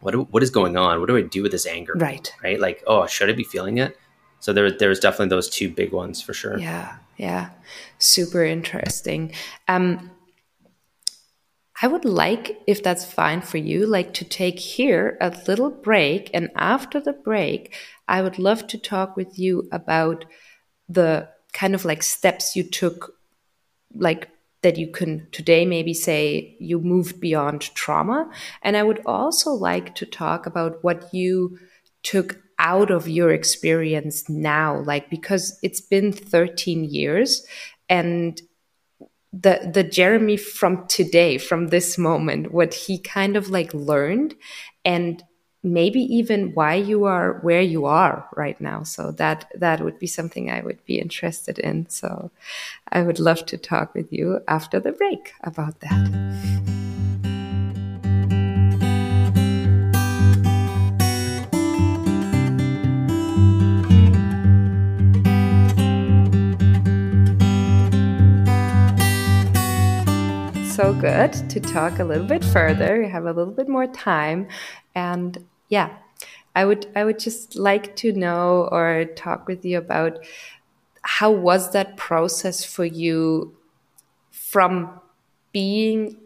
[0.00, 1.00] what do, what is going on?
[1.00, 1.94] What do I do with this anger?
[1.96, 2.32] Right.
[2.42, 2.60] Right.
[2.60, 3.96] Like, oh, should I be feeling it?
[4.40, 6.58] So there, there was definitely those two big ones for sure.
[6.58, 6.96] Yeah.
[7.16, 7.50] Yeah.
[7.98, 9.32] Super interesting.
[9.66, 10.10] Um,
[11.82, 16.30] I would like, if that's fine for you, like to take here a little break.
[16.32, 17.74] And after the break,
[18.08, 20.24] I would love to talk with you about
[20.88, 23.14] the kind of like steps you took,
[23.94, 24.28] like
[24.62, 28.30] that you can today maybe say you moved beyond trauma.
[28.62, 31.58] And I would also like to talk about what you
[32.02, 37.46] took out of your experience now, like because it's been 13 years
[37.88, 38.40] and
[39.32, 44.34] the the Jeremy from today, from this moment, what he kind of like learned
[44.84, 45.22] and
[45.66, 50.06] maybe even why you are where you are right now so that that would be
[50.06, 52.30] something i would be interested in so
[52.92, 56.56] i would love to talk with you after the break about that
[70.76, 73.00] so good to talk a little bit further.
[73.00, 74.46] We have a little bit more time.
[74.94, 75.96] And yeah,
[76.54, 80.24] I would I would just like to know or talk with you about
[81.02, 83.56] how was that process for you
[84.30, 85.00] from
[85.52, 86.18] being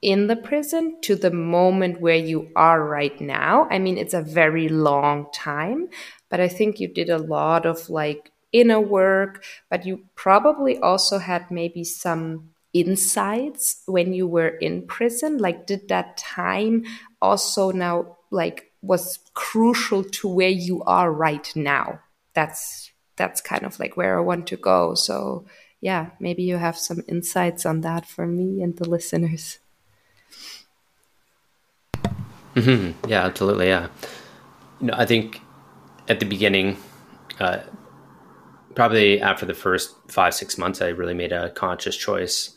[0.00, 3.68] in the prison to the moment where you are right now.
[3.70, 5.88] I mean, it's a very long time,
[6.28, 11.18] but I think you did a lot of like inner work, but you probably also
[11.18, 15.38] had maybe some insights when you were in prison.
[15.38, 16.84] Like, did that time
[17.20, 22.00] also now like was crucial to where you are right now.
[22.34, 24.94] That's that's kind of like where i want to go.
[24.94, 25.44] So
[25.80, 29.58] yeah maybe you have some insights on that for me and the listeners.
[32.54, 33.08] Mm-hmm.
[33.08, 33.88] yeah absolutely yeah.
[34.80, 35.40] You know i think
[36.08, 36.76] at the beginning
[37.40, 37.60] uh,
[38.74, 42.56] probably after the first five six months i really made a conscious choice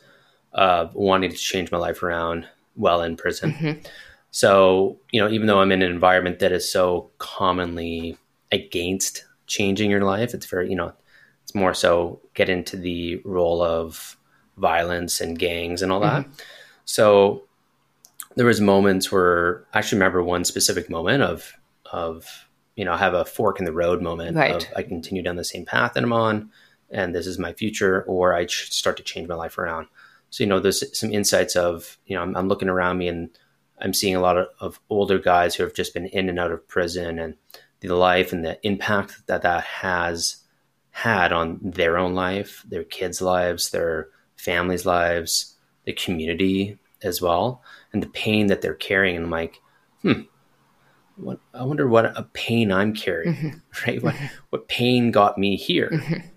[0.55, 3.51] of wanting to change my life around while in prison.
[3.51, 3.87] Mm-hmm.
[4.35, 8.17] So, you know, even though I'm in an environment that is so commonly
[8.51, 10.91] against changing your life, it's very, you know,
[11.43, 14.17] it's more so get into the role of
[14.57, 16.23] violence and gangs and all that.
[16.23, 16.31] Mm-hmm.
[16.83, 17.45] So
[18.35, 21.53] there was moments where I actually remember one specific moment of
[21.93, 22.27] of
[22.75, 24.53] you know, I have a fork in the road moment right.
[24.53, 26.49] of I continue down the same path that I'm on
[26.89, 29.87] and this is my future or I start to change my life around.
[30.29, 33.29] So, you know, there's some insights of, you know, I'm, I'm looking around me and
[33.79, 36.51] I'm seeing a lot of, of, older guys who have just been in and out
[36.51, 37.35] of prison and
[37.81, 40.37] the life and the impact that that has
[40.91, 44.07] had on their own life, their kids' lives, their
[44.37, 47.61] families' lives, the community as well,
[47.91, 49.17] and the pain that they're carrying.
[49.17, 49.61] And I'm like,
[50.01, 50.21] hmm,
[51.17, 53.57] what, I wonder what a pain I'm carrying, mm-hmm.
[53.87, 54.01] right?
[54.01, 54.15] What,
[54.49, 56.27] what pain got me here, mm-hmm.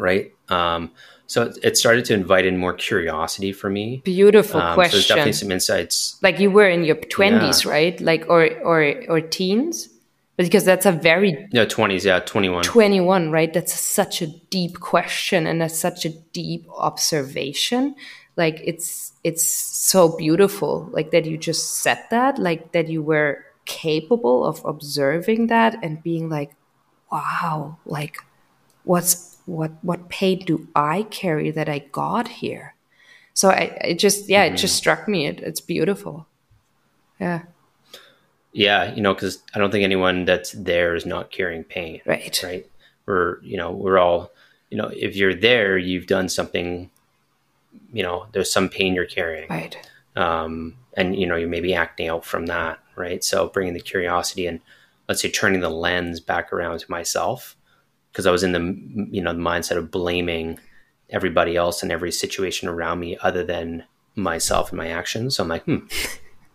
[0.00, 0.32] Right?
[0.48, 0.90] Um,
[1.26, 4.02] so it, it started to invite in more curiosity for me.
[4.04, 4.96] Beautiful Um, so question.
[4.96, 6.18] there's definitely some insights.
[6.22, 8.00] like you were in your 20s, right?
[8.00, 9.88] Like or or or teens?
[10.36, 12.04] Because that's a very Yeah, twenties.
[12.04, 12.64] Yeah, twenty one.
[12.64, 13.52] 21, right?
[13.52, 17.94] That's such a deep question and that's such a deep observation.
[18.36, 23.44] Like it's it's so beautiful like that you just said that, like that you were
[23.66, 26.52] capable of observing that and being like,
[27.12, 28.16] wow, like
[28.84, 32.74] what's what what pain do I carry that I got here?
[33.34, 35.26] So I it just yeah, it just struck me.
[35.26, 36.26] It, it's beautiful.
[37.18, 37.42] Yeah.
[38.52, 42.00] Yeah, you know, because I don't think anyone that's there is not carrying pain.
[42.04, 42.40] Right.
[42.42, 42.66] Right.
[43.06, 44.30] We're you know we're all
[44.70, 46.90] you know if you're there, you've done something.
[47.92, 49.48] You know, there's some pain you're carrying.
[49.48, 49.76] Right.
[50.16, 53.80] um, and you know you may be acting out from that right so bringing the
[53.80, 54.60] curiosity and
[55.08, 57.56] let's say turning the lens back around to myself
[58.10, 58.60] because i was in the
[59.10, 60.58] you know the mindset of blaming
[61.10, 63.84] everybody else and every situation around me other than
[64.14, 65.36] myself and my actions.
[65.36, 65.78] So i'm like hmm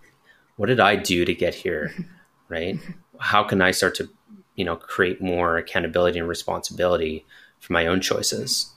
[0.56, 1.93] what did i do to get here?
[2.47, 2.80] Right?
[3.20, 4.10] How can i start to
[4.53, 7.26] you know create more accountability and responsibility
[7.60, 8.72] for my own choices?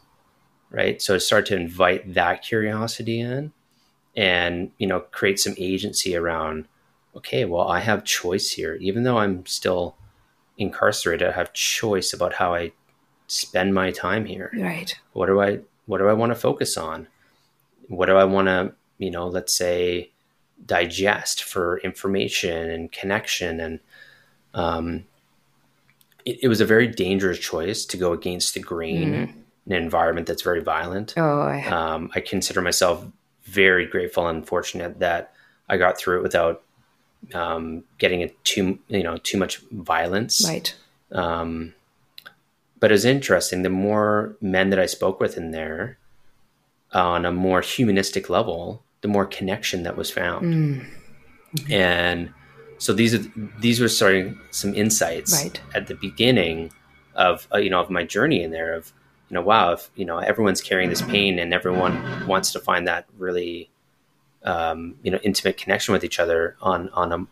[0.70, 1.03] Right?
[1.03, 3.53] So I start to invite that curiosity in
[4.16, 6.66] and you know create some agency around
[7.14, 9.97] okay well i have choice here even though i'm still
[10.59, 12.70] incarcerated i have choice about how i
[13.28, 14.50] spend my time here.
[14.59, 14.94] Right.
[15.12, 17.06] what do i what do i want to focus on?
[17.88, 20.11] What do i want to you know let's say
[20.66, 23.80] digest for information and connection and
[24.54, 25.04] um
[26.24, 30.26] it, it was a very dangerous choice to go against the grain in an environment
[30.26, 31.14] that's very violent.
[31.16, 33.06] Oh, I um, I consider myself
[33.44, 35.32] very grateful and fortunate that
[35.68, 36.62] I got through it without
[37.34, 40.44] um, getting it too you know too much violence.
[40.46, 40.74] right.
[41.12, 41.74] Um,
[42.80, 43.62] but it was interesting.
[43.62, 45.98] The more men that I spoke with in there,
[46.92, 50.86] on a more humanistic level, the more connection that was found.
[51.70, 52.32] And
[52.78, 53.24] so these are
[53.58, 55.60] these were starting some insights Right.
[55.74, 56.70] at the beginning
[57.14, 58.92] of uh, you know of my journey in there of
[59.28, 62.86] you know wow if you know everyone's carrying this pain and everyone wants to find
[62.86, 63.70] that really
[64.45, 67.26] um, you know intimate connection with each other on on a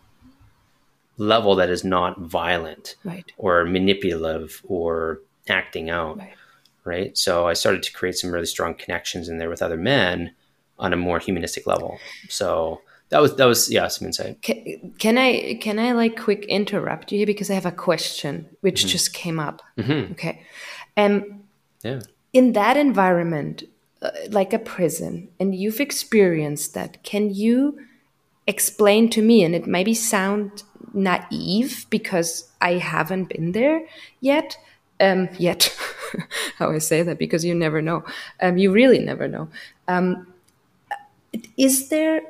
[1.18, 3.30] level that is not violent Right.
[3.38, 6.18] or manipulative or acting out.
[6.18, 6.34] Right.
[6.84, 7.18] right?
[7.18, 10.34] So i started to create some really strong connections in there with other men
[10.78, 11.98] on a more humanistic level.
[12.28, 14.42] So that was that was yeah some insight.
[14.42, 17.26] Can, can I can I like quick interrupt you here?
[17.26, 19.62] Because I have a question which just came up.
[19.78, 20.42] Okay,
[20.96, 21.44] um,
[21.82, 22.00] yeah.
[22.32, 23.62] in that environment,
[24.02, 27.78] uh, like a prison, and you've experienced that, can you
[28.46, 29.42] explain to me?
[29.42, 33.82] And it maybe sound naive because I haven't been there
[34.20, 34.58] yet.
[34.98, 35.76] Um, yet,
[36.56, 38.02] how I say that because you never know.
[38.40, 39.48] Um, you really never know.
[39.88, 40.26] Um,
[41.56, 42.22] is there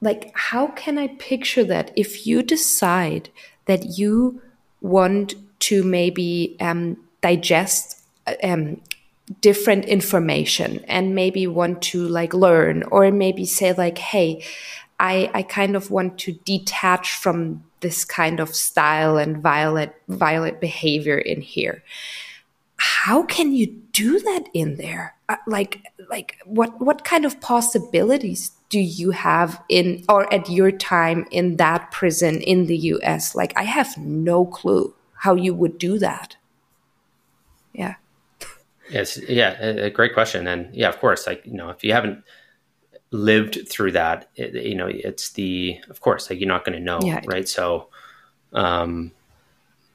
[0.00, 3.28] like how can i picture that if you decide
[3.66, 4.42] that you
[4.80, 8.80] want to maybe um, digest uh, um,
[9.40, 14.44] different information and maybe want to like learn or maybe say like hey
[14.98, 20.60] i i kind of want to detach from this kind of style and violent violent
[20.60, 21.84] behavior in here.
[22.76, 25.14] How can you do that in there?
[25.28, 30.72] Uh, like like what what kind of possibilities do you have in or at your
[30.72, 35.78] time in that prison in the US like I have no clue how you would
[35.78, 36.36] do that.
[37.74, 37.96] Yeah
[38.92, 42.22] Yes, yeah, a, great question, and yeah, of course, like you know, if you haven't
[43.10, 46.84] lived through that, it, you know, it's the of course, like you're not going to
[46.84, 47.20] know, Yeah.
[47.26, 47.48] right?
[47.48, 47.88] So,
[48.52, 49.12] um,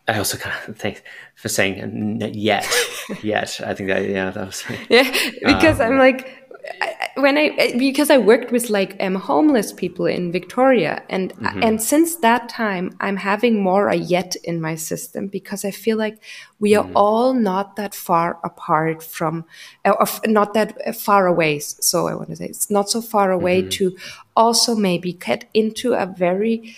[0.08, 1.04] I also kind of think
[1.36, 2.68] for saying yet,
[3.24, 5.10] yet, I think that yeah, that was yeah
[5.46, 6.44] because i'm like
[6.82, 11.32] I- when i eh, because i worked with like um, homeless people in victoria and
[11.32, 11.64] uh, mm-hmm.
[11.64, 15.98] and since that time i'm having more a yet in my system because i feel
[15.98, 16.18] like
[16.60, 16.98] we are mm-hmm.
[16.98, 19.46] all not that far apart from
[19.86, 23.02] uh, of not that eh, far away so i want to say it's not so
[23.02, 23.70] far away mm-hmm.
[23.70, 23.98] to
[24.36, 26.76] also maybe get into a very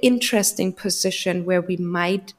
[0.00, 2.32] interesting position where we might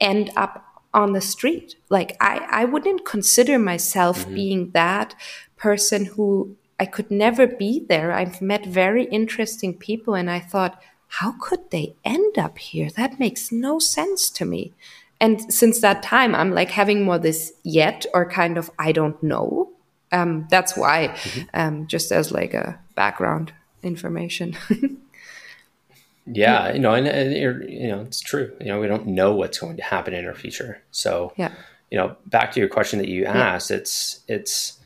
[0.00, 1.76] end up on the street.
[1.88, 5.14] Like I, I wouldn't consider myself being that
[5.56, 8.10] person who I could never be there.
[8.10, 12.88] I've met very interesting people and I thought, how could they end up here?
[12.96, 14.72] That makes no sense to me.
[15.20, 19.22] And since that time, I'm like having more this yet or kind of I don't
[19.22, 19.70] know.
[20.10, 21.16] Um, that's why,
[21.54, 23.52] um, just as like a background
[23.82, 24.56] information.
[26.26, 28.52] yeah, you know, and, and you're, you know, it's true.
[28.58, 31.52] You know, we don't know what's going to happen in our future, so yeah.
[31.90, 33.76] you know, back to your question that you asked, yeah.
[33.76, 34.78] it's it's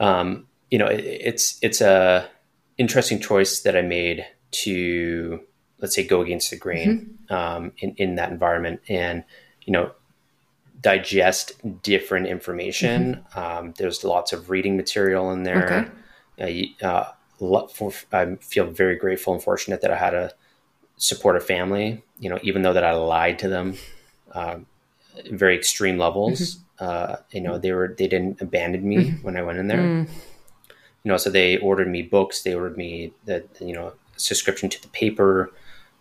[0.00, 2.28] um, you know, it, it's it's a
[2.78, 5.40] interesting choice that I made to
[5.78, 7.34] let's say go against the grain mm-hmm.
[7.34, 9.24] um, in in that environment, and
[9.64, 9.92] you know,
[10.80, 11.52] digest
[11.82, 13.24] different information.
[13.34, 13.38] Mm-hmm.
[13.38, 15.90] Um, there's lots of reading material in there.
[16.38, 16.72] Okay.
[16.82, 17.12] Uh, uh,
[18.12, 20.32] I feel very grateful and fortunate that I had a
[20.96, 22.02] supportive family.
[22.18, 23.74] You know, even though that I lied to them,
[24.32, 24.66] um,
[25.30, 26.40] very extreme levels.
[26.40, 26.62] Mm-hmm.
[26.78, 29.22] Uh, you know, they were they didn't abandon me mm-hmm.
[29.22, 30.06] when I went in there.
[31.06, 32.42] You know, so they ordered me books.
[32.42, 35.52] They ordered me the you know subscription to the paper,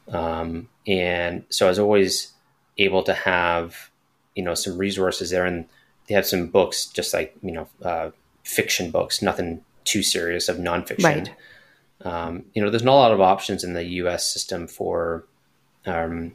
[0.08, 2.34] um, and so I was always
[2.80, 3.92] able to have
[4.34, 5.68] you know some resources there, and
[6.08, 8.10] they have some books just like you know uh,
[8.44, 11.04] fiction books, nothing too serious of nonfiction.
[11.04, 11.36] Right.
[12.04, 14.28] Um, you know, there's not a lot of options in the U.S.
[14.28, 15.24] system for
[15.86, 16.32] um,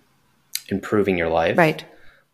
[0.69, 1.59] improving your life.
[1.59, 1.85] Right.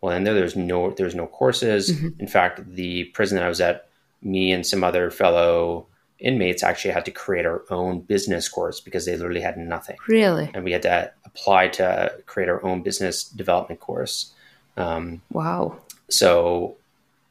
[0.03, 1.91] Well, and there, there's no there's no courses.
[1.91, 2.21] Mm-hmm.
[2.21, 3.89] In fact, the prison that I was at,
[4.21, 5.87] me and some other fellow
[6.19, 9.97] inmates actually had to create our own business course because they literally had nothing.
[10.09, 10.51] Really?
[10.55, 14.33] And we had to apply to create our own business development course.
[14.77, 15.79] Um, wow.
[16.09, 16.77] So,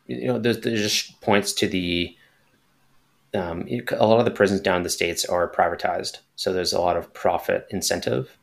[0.07, 2.15] you know, there's, there's just points to the
[3.33, 6.79] um, a lot of the prisons down in the states are privatized, so there's a
[6.79, 8.37] lot of profit incentive.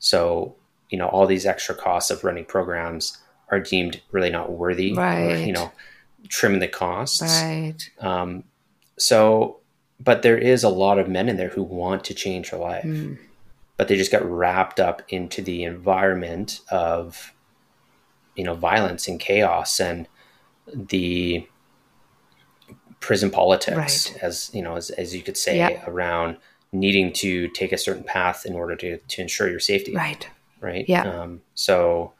[0.00, 0.56] So
[0.90, 3.18] you know all these extra costs of running programs
[3.50, 4.94] are deemed really not worthy.
[4.94, 5.32] Right.
[5.32, 5.70] Or, you know,
[6.28, 7.22] trimming the costs.
[7.22, 7.90] Right.
[8.00, 8.44] Um,
[8.98, 9.60] so,
[10.00, 12.84] but there is a lot of men in there who want to change their life,
[12.84, 13.18] mm.
[13.76, 17.32] but they just got wrapped up into the environment of
[18.34, 20.08] you know violence and chaos and
[20.74, 21.46] the
[23.00, 24.22] prison politics, right.
[24.22, 25.86] as you know, as, as you could say, yep.
[25.86, 26.38] around
[26.72, 29.94] needing to take a certain path in order to to ensure your safety.
[29.94, 30.26] Right.
[30.60, 30.88] Right.
[30.88, 31.02] Yeah.
[31.02, 32.12] Um, so,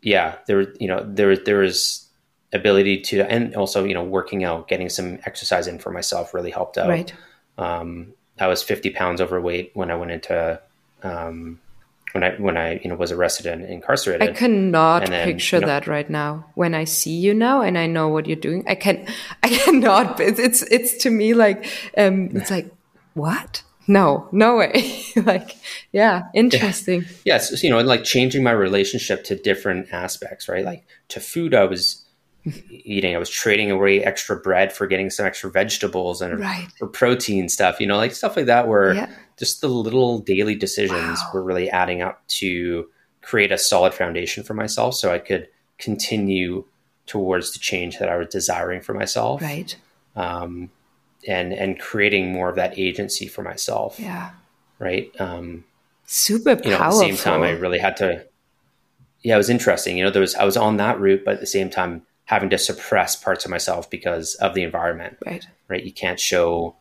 [0.00, 2.06] yeah, there, you know, there there is
[2.52, 6.50] ability to, and also, you know, working out, getting some exercise in for myself really
[6.50, 6.88] helped out.
[6.88, 7.12] Right.
[7.58, 10.60] Um, I was 50 pounds overweight when I went into
[11.02, 11.60] um,
[12.12, 14.28] when I when I you know was arrested and incarcerated.
[14.28, 16.46] I cannot then, picture you know, that right now.
[16.54, 19.06] When I see you now and I know what you're doing, I can
[19.42, 20.20] I cannot.
[20.20, 22.72] It's it's, it's to me like um, it's like
[23.14, 23.62] what?
[23.86, 25.04] No, no way.
[25.16, 25.56] like
[25.92, 27.02] yeah, interesting.
[27.24, 27.34] Yeah.
[27.34, 30.64] Yes, you know, and like changing my relationship to different aspects, right?
[30.64, 32.04] Like to food, I was
[32.70, 33.14] eating.
[33.14, 36.68] I was trading away extra bread for getting some extra vegetables and right.
[36.80, 39.10] or protein stuff, you know, like stuff like that where yeah.
[39.38, 41.30] just the little daily decisions wow.
[41.34, 42.88] were really adding up to
[43.22, 46.64] create a solid foundation for myself so I could continue
[47.06, 49.42] towards the change that I was desiring for myself.
[49.42, 49.76] Right.
[50.16, 50.70] Um,
[51.28, 53.98] and and creating more of that agency for myself.
[53.98, 54.30] Yeah.
[54.78, 55.12] Right.
[55.20, 55.64] Um,
[56.06, 56.70] Super powerful.
[56.70, 58.24] You know, at the same time, I really had to.
[59.22, 59.98] Yeah, it was interesting.
[59.98, 62.48] You know, there was I was on that route, but at the same time, having
[62.48, 65.18] to suppress parts of myself because of the environment.
[65.26, 65.44] Right.
[65.66, 65.82] Right.
[65.82, 66.76] You can't show,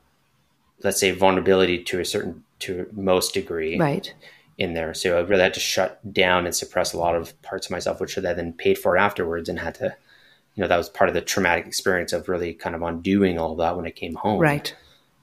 [0.83, 3.75] let's say, vulnerability to a certain to most degree.
[3.79, 4.13] Right.
[4.59, 7.67] In there, so I really had to shut down and suppress a lot of parts
[7.67, 9.95] of myself, which I then paid for afterwards, and had to,
[10.55, 13.53] you know, that was part of the traumatic experience of really kind of undoing all
[13.53, 14.41] of that when I came home.
[14.41, 14.75] Right.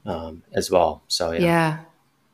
[0.07, 1.03] Um, as well.
[1.07, 1.41] So yeah.
[1.41, 1.79] Yeah.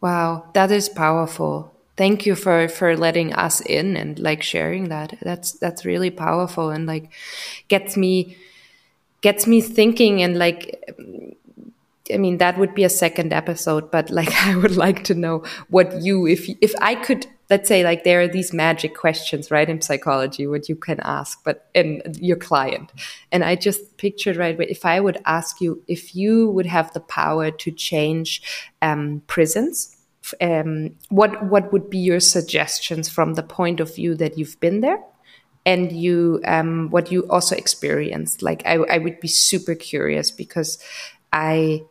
[0.00, 5.18] Wow, that is powerful thank you for for letting us in and like sharing that.
[5.22, 7.10] That's that's really powerful and like
[7.68, 8.36] gets me
[9.20, 10.82] gets me thinking and like
[12.12, 15.44] I mean that would be a second episode but like I would like to know
[15.68, 19.68] what you if if I could let's say like there are these magic questions right
[19.68, 22.92] in psychology what you can ask but in your client.
[23.30, 27.00] And I just pictured right if I would ask you if you would have the
[27.00, 28.42] power to change
[28.80, 29.96] um, prisons
[30.40, 34.80] um, what what would be your suggestions from the point of view that you've been
[34.80, 34.98] there?
[35.64, 38.42] And you um, what you also experienced?
[38.42, 40.78] Like I, I would be super curious because
[41.34, 41.82] i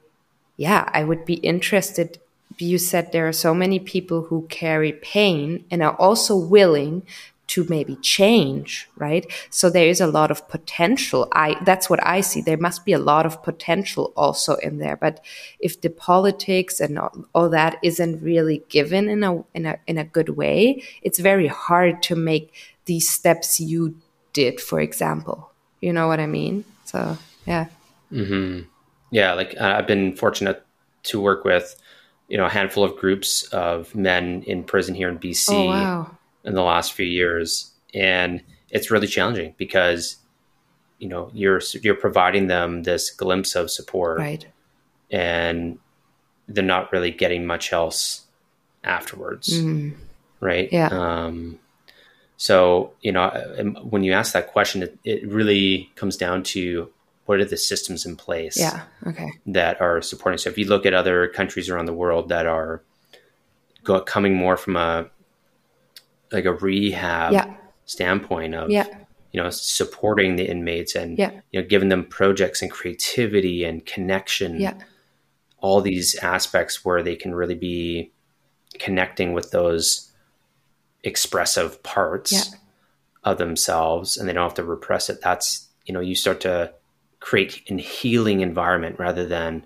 [0.58, 2.20] yeah i would be interested.
[2.58, 7.04] You said there are so many people who carry pain and are also willing
[7.52, 9.26] to maybe change right?
[9.50, 11.28] So there is a lot of potential.
[11.34, 12.42] I that's what i see.
[12.42, 14.96] There must be a lot of potential also in there.
[14.96, 15.24] But
[15.60, 19.98] if the politics and all, all that isn't really given in a in a in
[19.98, 22.54] a good way it's very hard to make
[22.86, 23.96] these steps you
[24.34, 25.52] did for example.
[25.82, 26.64] You know what i mean?
[26.86, 27.68] So yeah.
[28.12, 28.68] Mm-hmm.
[29.12, 30.66] yeah like uh, i've been fortunate
[31.04, 31.82] to work with
[32.28, 36.18] you know a handful of groups of men in prison here in bc oh, wow
[36.44, 40.18] in the last few years, and it's really challenging because
[41.00, 44.48] you know you're you're providing them this glimpse of support, right?
[45.10, 45.80] And
[46.48, 48.26] they're not really getting much else
[48.84, 49.96] afterwards, mm.
[50.40, 50.70] right?
[50.72, 50.88] Yeah.
[50.92, 51.60] Um,
[52.38, 53.30] So, you know,
[53.88, 56.90] when you ask that question, it, it really comes down to
[57.26, 60.86] what are the systems in place yeah okay that are supporting so if you look
[60.86, 62.84] at other countries around the world that are
[63.84, 65.10] go, coming more from a
[66.32, 67.54] like a rehab yeah.
[67.86, 68.88] standpoint of yeah.
[69.32, 71.32] you know supporting the inmates and yeah.
[71.52, 74.74] you know giving them projects and creativity and connection yeah.
[75.60, 78.12] all these aspects where they can really be
[78.80, 80.12] connecting with those
[81.04, 82.56] expressive parts
[83.24, 86.72] of themselves and they don't have to repress it that's you know you start to
[87.20, 89.66] create a healing environment rather than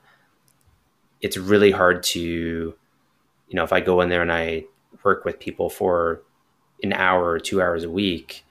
[1.21, 2.75] it's really hard to you
[3.53, 4.63] know if i go in there and i
[5.03, 6.21] work with people for
[6.85, 8.45] an hour or two hours a week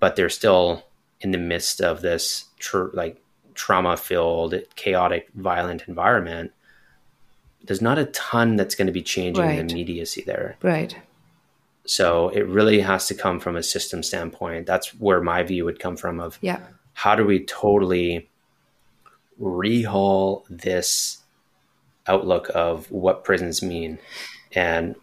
[0.00, 0.84] but they're still
[1.20, 3.20] in the midst of this tr- like
[3.54, 6.52] trauma filled chaotic violent environment
[7.64, 9.54] there's not a ton that's going to be changing right.
[9.54, 10.56] the immediacy there.
[10.62, 10.96] Right.
[11.86, 14.66] So it really has to come from a system standpoint.
[14.66, 16.60] That's where my view would come from of yeah.
[16.92, 18.28] how do we totally
[19.40, 21.18] rehaul this
[22.06, 23.98] outlook of what prisons mean
[24.52, 24.94] and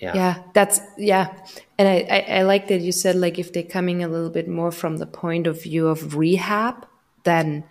[0.00, 0.14] yeah.
[0.14, 1.34] Yeah that's yeah.
[1.78, 4.48] And I, I, I like that you said like if they're coming a little bit
[4.48, 6.86] more from the point of view of rehab
[7.24, 7.64] then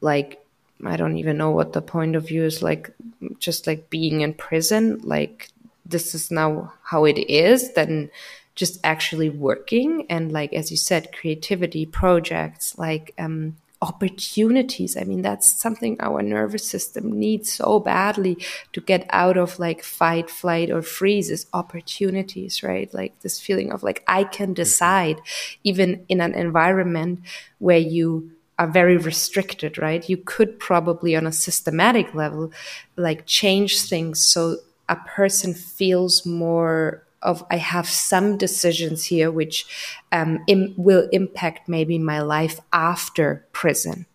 [0.00, 0.44] like
[0.84, 2.90] i don't even know what the point of view is like
[3.38, 5.48] just like being in prison like
[5.86, 8.10] this is now how it is then
[8.54, 14.96] just actually working and like as you said creativity projects like um, opportunities.
[14.96, 18.38] I mean that's something our nervous system needs so badly
[18.72, 22.92] to get out of like fight flight or freeze is opportunities right?
[22.94, 24.62] Like this feeling of like i can mm-hmm.
[24.64, 25.20] decide
[25.64, 27.20] even in an environment
[27.58, 30.08] where you are very restricted right?
[30.08, 32.52] You could probably on a systematic level
[32.96, 34.58] like change things so
[34.88, 39.66] a person feels more of I have some decisions here which
[40.10, 44.06] um, Im- will impact maybe my life after prison.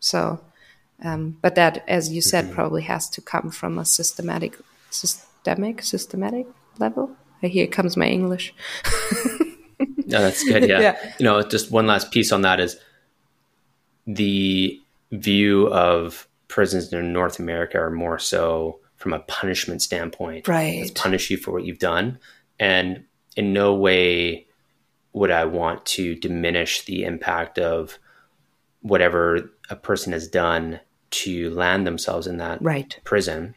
[0.00, 0.40] So,
[1.02, 2.54] um, but that, as you said, mm-hmm.
[2.54, 4.58] probably has to come from a systematic,
[4.90, 6.46] systemic, systematic
[6.78, 7.10] level.
[7.40, 8.54] Here comes my English.
[9.80, 10.68] no, that's good.
[10.68, 10.80] Yeah.
[10.80, 11.14] yeah.
[11.18, 12.76] You know, just one last piece on that is
[14.06, 14.80] the
[15.10, 20.46] view of prisons in North America are more so from a punishment standpoint.
[20.46, 20.78] Right.
[20.78, 22.18] Let's punish you for what you've done.
[22.62, 23.02] And
[23.34, 24.46] in no way
[25.12, 27.98] would I want to diminish the impact of
[28.82, 30.78] whatever a person has done
[31.10, 32.98] to land themselves in that right.
[33.02, 33.56] prison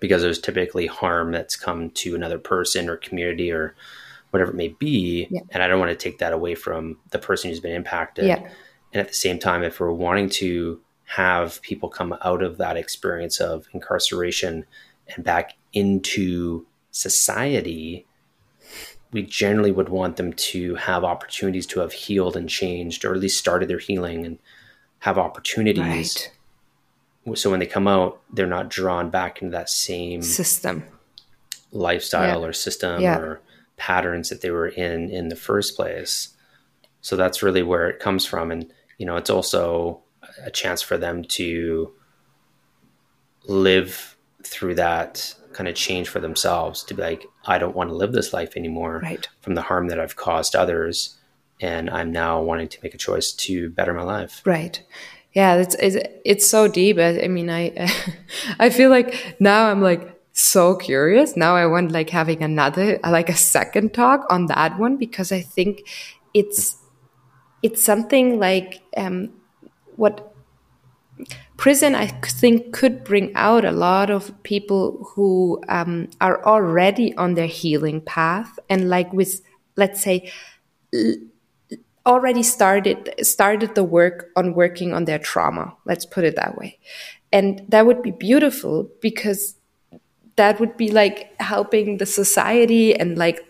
[0.00, 3.74] because there's typically harm that's come to another person or community or
[4.32, 5.26] whatever it may be.
[5.30, 5.40] Yeah.
[5.50, 8.26] And I don't want to take that away from the person who's been impacted.
[8.26, 8.48] Yeah.
[8.92, 12.76] And at the same time, if we're wanting to have people come out of that
[12.76, 14.66] experience of incarceration
[15.08, 18.06] and back into society,
[19.12, 23.20] we generally would want them to have opportunities to have healed and changed, or at
[23.20, 24.38] least started their healing and
[25.00, 26.30] have opportunities.
[27.26, 27.38] Right.
[27.38, 30.84] So when they come out, they're not drawn back into that same system,
[31.72, 32.46] lifestyle, yeah.
[32.46, 33.18] or system, yeah.
[33.18, 33.40] or
[33.76, 36.30] patterns that they were in in the first place.
[37.02, 40.00] So that's really where it comes from, and you know, it's also
[40.42, 41.92] a chance for them to
[43.46, 47.96] live through that kind of change for themselves to be like, I don't want to
[47.96, 49.28] live this life anymore right.
[49.40, 51.16] from the harm that I've caused others.
[51.60, 54.40] And I'm now wanting to make a choice to better my life.
[54.46, 54.82] Right.
[55.32, 56.98] Yeah, it's it's, it's so deep.
[56.98, 57.90] I, I mean, I
[58.58, 61.36] I feel like now I'm like so curious.
[61.36, 65.40] Now I want like having another like a second talk on that one because I
[65.40, 65.86] think
[66.34, 66.76] it's
[67.62, 69.30] it's something like um,
[69.96, 70.34] what
[71.60, 77.34] prison, I think, could bring out a lot of people who um, are already on
[77.34, 79.42] their healing path and, like, with,
[79.76, 80.32] let's say,
[82.06, 85.76] already started started the work on working on their trauma.
[85.84, 86.78] Let's put it that way,
[87.30, 89.54] and that would be beautiful because
[90.36, 93.44] that would be like helping the society and like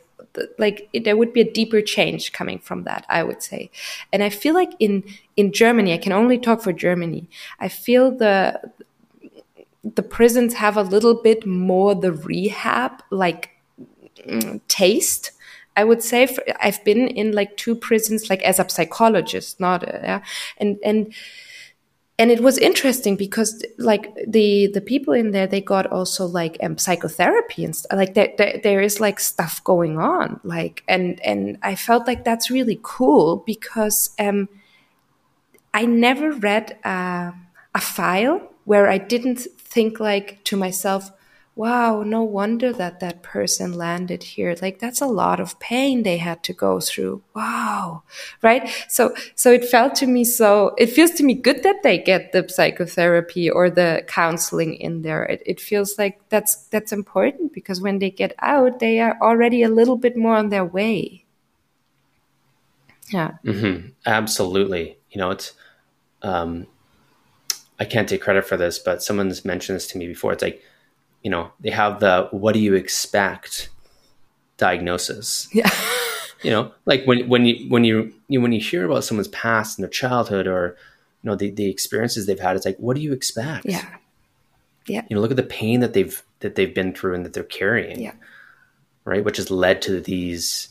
[0.59, 3.71] like it, there would be a deeper change coming from that i would say.
[4.13, 5.05] And i feel like in
[5.37, 7.29] in germany i can only talk for germany
[7.59, 8.61] i feel the
[9.83, 13.51] the prisons have a little bit more the rehab like
[14.27, 15.33] mm, taste
[15.77, 16.27] I would say.
[16.27, 20.21] For, I've been in like two prisons, like as a psychologist, not yeah,
[20.59, 21.15] and and
[22.21, 26.59] and it was interesting because like the the people in there they got also like
[26.63, 31.19] um, psychotherapy and st- like there, there, there is like stuff going on like and
[31.25, 34.51] and i felt like that's really cool because um
[35.73, 37.33] i never read a,
[37.75, 41.11] a file where i didn't think like to myself
[41.61, 44.57] wow, no wonder that that person landed here.
[44.63, 47.23] Like that's a lot of pain they had to go through.
[47.35, 48.03] Wow.
[48.41, 48.67] Right.
[48.89, 52.33] So, so it felt to me so, it feels to me good that they get
[52.33, 55.23] the psychotherapy or the counseling in there.
[55.25, 59.63] It, it feels like that's, that's important because when they get out, they are already
[59.63, 61.27] a little bit more on their way.
[63.13, 63.33] Yeah.
[63.45, 63.89] Mm-hmm.
[64.07, 64.97] Absolutely.
[65.11, 65.53] You know, it's,
[66.23, 66.69] um,
[67.79, 70.33] I can't take credit for this, but someone's mentioned this to me before.
[70.33, 70.63] It's like,
[71.23, 73.69] you know, they have the what do you expect
[74.57, 75.49] diagnosis.
[75.53, 75.71] Yeah.
[76.43, 79.79] you know, like when when you when you, you when you hear about someone's past
[79.79, 80.77] and their childhood or
[81.23, 83.67] you know the the experiences they've had, it's like what do you expect?
[83.67, 83.97] Yeah.
[84.87, 85.03] Yeah.
[85.09, 87.45] You know, look at the pain that they've that they've been through and that they're
[87.45, 88.01] carrying.
[88.01, 88.15] Yeah.
[89.05, 90.69] Right, which has led to these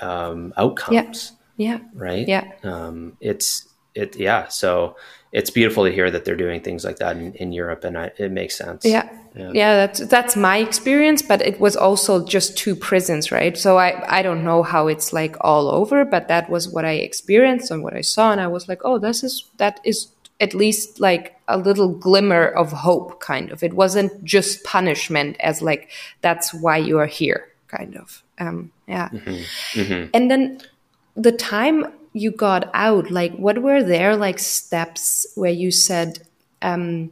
[0.00, 1.32] um, outcomes.
[1.56, 1.78] Yeah.
[1.78, 1.80] yeah.
[1.94, 2.26] Right.
[2.26, 2.50] Yeah.
[2.64, 4.48] Um, it's it yeah.
[4.48, 4.96] So
[5.32, 8.10] it's beautiful to hear that they're doing things like that in, in Europe, and I,
[8.18, 8.84] it makes sense.
[8.84, 9.08] Yeah.
[9.34, 9.50] yeah.
[9.54, 13.56] yeah, That's that's my experience, but it was also just two prisons, right?
[13.56, 16.92] So I I don't know how it's like all over, but that was what I
[16.92, 20.54] experienced and what I saw, and I was like, oh, this is that is at
[20.54, 23.62] least like a little glimmer of hope, kind of.
[23.62, 25.88] It wasn't just punishment, as like
[26.20, 28.22] that's why you are here, kind of.
[28.38, 29.80] Um, yeah, mm-hmm.
[29.80, 30.10] Mm-hmm.
[30.12, 30.60] and then
[31.16, 36.20] the time you got out, like what were there like steps where you said,
[36.60, 37.10] um,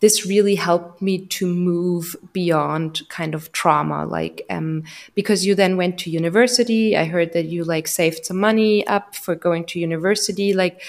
[0.00, 4.84] this really helped me to move beyond kind of trauma like um,
[5.16, 9.16] because you then went to university i heard that you like saved some money up
[9.16, 10.80] for going to university like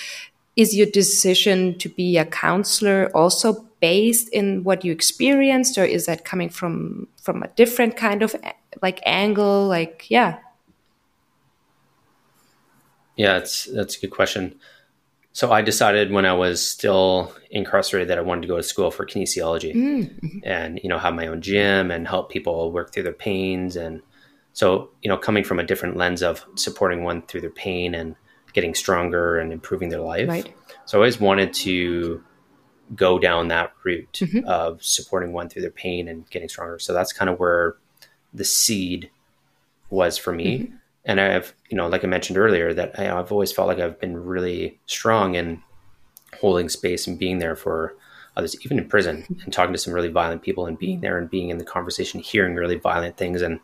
[0.55, 6.05] is your decision to be a counselor also based in what you experienced or is
[6.05, 8.35] that coming from from a different kind of
[8.81, 9.67] like angle?
[9.67, 10.39] Like yeah
[13.19, 14.55] yeah, it's that's a good question.
[15.33, 18.91] So I decided when I was still incarcerated that I wanted to go to school
[18.91, 20.39] for kinesiology mm-hmm.
[20.43, 24.01] and you know have my own gym and help people work through their pains and
[24.53, 28.15] so you know coming from a different lens of supporting one through their pain and
[28.53, 30.29] getting stronger and improving their life.
[30.29, 30.53] Right.
[30.85, 32.23] So I always wanted to
[32.95, 34.47] go down that route mm-hmm.
[34.47, 36.79] of supporting one through their pain and getting stronger.
[36.79, 37.75] So that's kind of where
[38.33, 39.11] the seed
[39.89, 40.59] was for me.
[40.59, 40.75] Mm-hmm
[41.05, 43.79] and I have, you know, like I mentioned earlier, that I, have always felt like
[43.79, 45.61] I've been really strong in
[46.39, 47.95] holding space and being there for
[48.35, 51.29] others, even in prison, and talking to some really violent people, and being there and
[51.29, 53.59] being in the conversation, hearing really violent things, and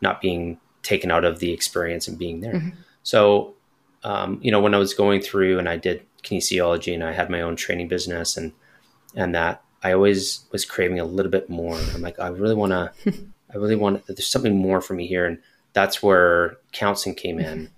[0.00, 2.54] not being taken out of the experience and being there.
[2.54, 2.70] Mm-hmm.
[3.02, 3.54] So,
[4.02, 7.30] um, you know, when I was going through and I did kinesiology and I had
[7.30, 8.52] my own training business and
[9.14, 11.78] and that I always was craving a little bit more.
[11.94, 12.92] I'm like, I really want to,
[13.52, 14.06] I really want.
[14.06, 15.38] There's something more for me here, and
[15.72, 17.70] that's where counseling came in.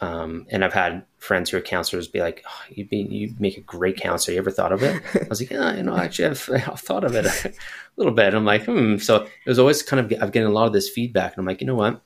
[0.00, 3.56] Um, and I've had friends who are counselors be like, oh, "You be you make
[3.56, 4.34] a great counselor.
[4.34, 7.04] You ever thought of it?" I was like, "Yeah, you know, actually, I've, I've thought
[7.04, 7.52] of it a
[7.96, 10.66] little bit." I'm like, "Hmm." So it was always kind of I've getting a lot
[10.66, 12.02] of this feedback, and I'm like, you know what?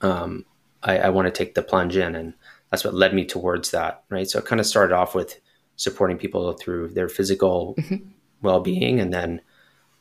[0.00, 0.44] Um,
[0.82, 2.34] I, I want to take the plunge in, and
[2.70, 4.02] that's what led me towards that.
[4.08, 4.28] Right.
[4.28, 5.40] So it kind of started off with
[5.76, 8.08] supporting people through their physical mm-hmm.
[8.42, 9.40] well being, and then,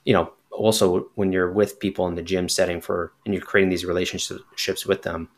[0.06, 3.70] you know, also when you're with people in the gym setting for and you're creating
[3.70, 5.30] these relationships with them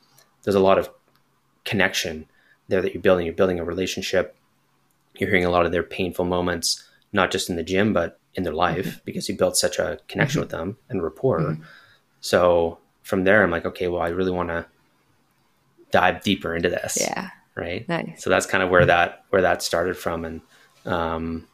[0.43, 0.89] there's a lot of
[1.65, 2.26] connection
[2.67, 4.36] there that you're building you're building a relationship
[5.15, 8.43] you're hearing a lot of their painful moments not just in the gym but in
[8.43, 8.99] their life mm-hmm.
[9.05, 10.45] because you built such a connection mm-hmm.
[10.45, 11.63] with them and rapport mm-hmm.
[12.22, 14.65] so from there i'm like okay well i really want to
[15.91, 18.24] dive deeper into this yeah right nice.
[18.24, 20.41] so that's kind of where that where that started from and
[20.86, 21.47] um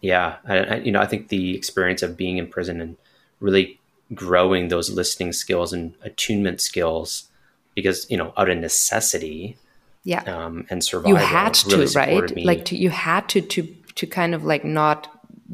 [0.00, 2.96] yeah, I, I, you know, I think the experience of being in prison and
[3.38, 3.78] really
[4.14, 7.28] growing those listening skills and attunement skills,
[7.74, 9.56] because you know, out of necessity,
[10.04, 12.34] yeah, um, and survival, you had really to, right?
[12.34, 12.44] Me.
[12.44, 13.62] Like to, you had to to
[13.96, 15.08] to kind of like not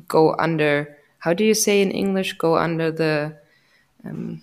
[0.09, 0.97] go under.
[1.19, 2.35] How do you say in English?
[2.35, 3.37] Go under the,
[4.05, 4.43] um,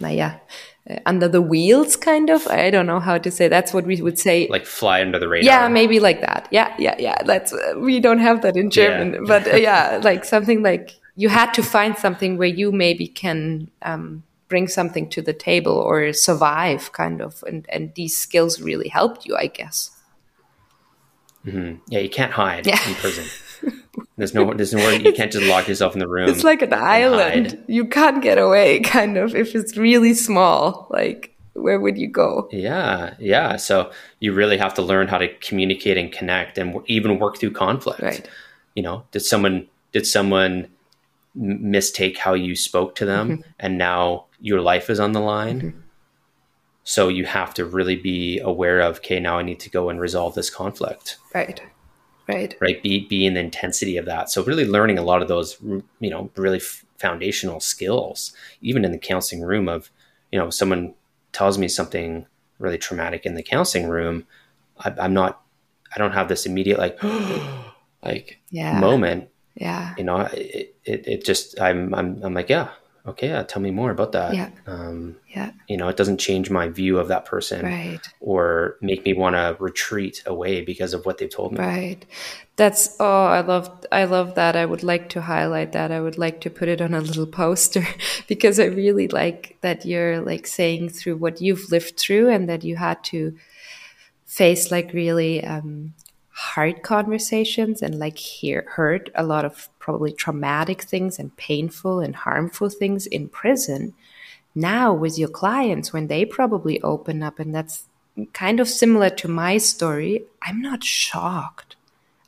[0.00, 0.40] naja,
[0.88, 2.46] uh, under the wheels, kind of.
[2.48, 3.48] I don't know how to say.
[3.48, 4.46] That's what we would say.
[4.50, 5.44] Like fly under the radar.
[5.44, 6.48] Yeah, maybe like that.
[6.50, 7.22] Yeah, yeah, yeah.
[7.24, 9.20] That's uh, we don't have that in German, yeah.
[9.26, 13.70] but uh, yeah, like something like you had to find something where you maybe can
[13.82, 18.88] um, bring something to the table or survive, kind of, and and these skills really
[18.88, 19.90] helped you, I guess.
[21.46, 21.82] Mm-hmm.
[21.88, 22.88] Yeah, you can't hide yeah.
[22.88, 23.26] in prison.
[24.16, 26.28] There's no, there's no, you can't just lock yourself in the room.
[26.28, 27.62] It's like an island.
[27.66, 30.86] You can't get away, kind of, if it's really small.
[30.90, 32.48] Like, where would you go?
[32.52, 33.56] Yeah, yeah.
[33.56, 33.90] So
[34.20, 38.02] you really have to learn how to communicate and connect, and even work through conflict.
[38.02, 38.28] Right.
[38.74, 40.68] You know, did someone did someone
[41.34, 43.50] mistake how you spoke to them, mm-hmm.
[43.58, 45.60] and now your life is on the line?
[45.60, 45.80] Mm-hmm.
[46.84, 49.98] So you have to really be aware of, okay, now I need to go and
[49.98, 51.16] resolve this conflict.
[51.34, 51.60] Right
[52.28, 52.54] right.
[52.60, 52.82] right?
[52.82, 54.30] Be be in the intensity of that.
[54.30, 58.84] So really learning a lot of those mm, you know really f- foundational skills even
[58.84, 59.90] in the counseling room of
[60.32, 60.94] you know someone
[61.32, 62.26] tells me something
[62.58, 64.26] really traumatic in the counseling room
[64.78, 65.42] I, i'm not
[65.94, 66.98] i don't have this immediate like
[68.02, 68.80] like yeah.
[68.80, 69.28] moment.
[69.54, 69.94] Yeah.
[69.96, 72.70] You know it, it, it just i'm i'm i'm like yeah
[73.06, 74.50] okay yeah tell me more about that Yeah.
[74.66, 79.04] um yeah you know it doesn't change my view of that person right or make
[79.04, 82.04] me want to retreat away because of what they've told me Right.
[82.56, 84.54] That's oh, I love I love that.
[84.54, 85.90] I would like to highlight that.
[85.90, 87.84] I would like to put it on a little poster
[88.28, 92.62] because I really like that you're like saying through what you've lived through and that
[92.62, 93.34] you had to
[94.24, 95.94] face like really um
[96.34, 102.16] hard conversations and like hear heard a lot of probably traumatic things and painful and
[102.16, 103.94] harmful things in prison.
[104.52, 107.84] Now with your clients when they probably open up and that's
[108.32, 111.76] kind of similar to my story i'm not shocked.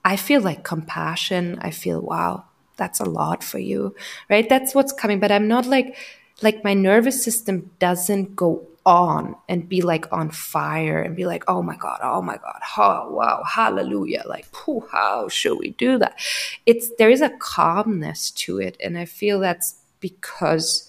[0.04, 1.59] I feel like compassion.
[1.61, 2.44] I feel wow
[2.76, 3.94] that's a lot for you
[4.30, 4.48] right?
[4.48, 5.18] That's what's coming.
[5.18, 5.96] But i'm not like
[6.42, 11.43] like my nervous system doesn't go on and be like on fire and be like
[11.49, 14.22] oh my god oh my god oh wow hallelujah.
[14.26, 16.18] Like pooh, how should we do that?
[16.64, 20.89] It's there is a calmness to it and i feel that's because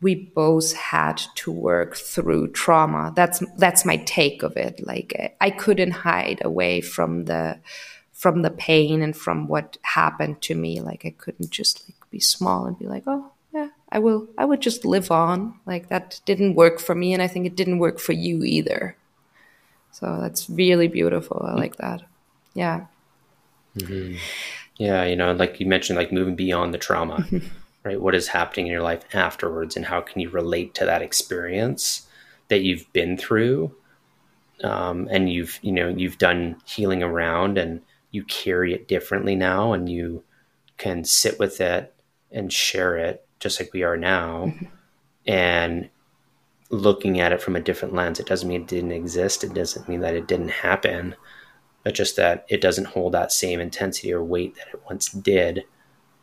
[0.00, 3.12] we both had to work through trauma.
[3.16, 4.84] That's that's my take of it.
[4.84, 7.60] Like i couldn't hide away from the
[8.12, 10.80] from the pain and from what happened to me.
[10.80, 13.27] Like i couldn't just like be small and be like oh
[13.90, 15.54] i will i would just live on.
[15.66, 18.96] Like that didn't work for me and i think it didn't work for you either.
[19.90, 21.44] So that's really beautiful.
[21.48, 22.02] I like that.
[22.54, 22.86] Yeah.
[24.76, 27.26] Yeah you know like you mentioned like moving beyond the trauma
[27.84, 28.00] right?
[28.00, 32.06] What is happening in your life afterwards and how can you relate to that experience
[32.48, 33.74] that you've been through?
[34.64, 37.80] Um, and you've you know you've done healing around and
[38.10, 40.24] you carry it differently now and you
[40.78, 41.94] can sit with it
[42.32, 44.66] and share it just like we are now mm-hmm.
[45.26, 45.88] and
[46.70, 49.42] looking at it from a different lens it doesn't mean it didn't exist.
[49.42, 51.14] It doesn't mean that it didn't happen.
[51.84, 55.64] But just that it doesn't hold that same intensity or weight that it once did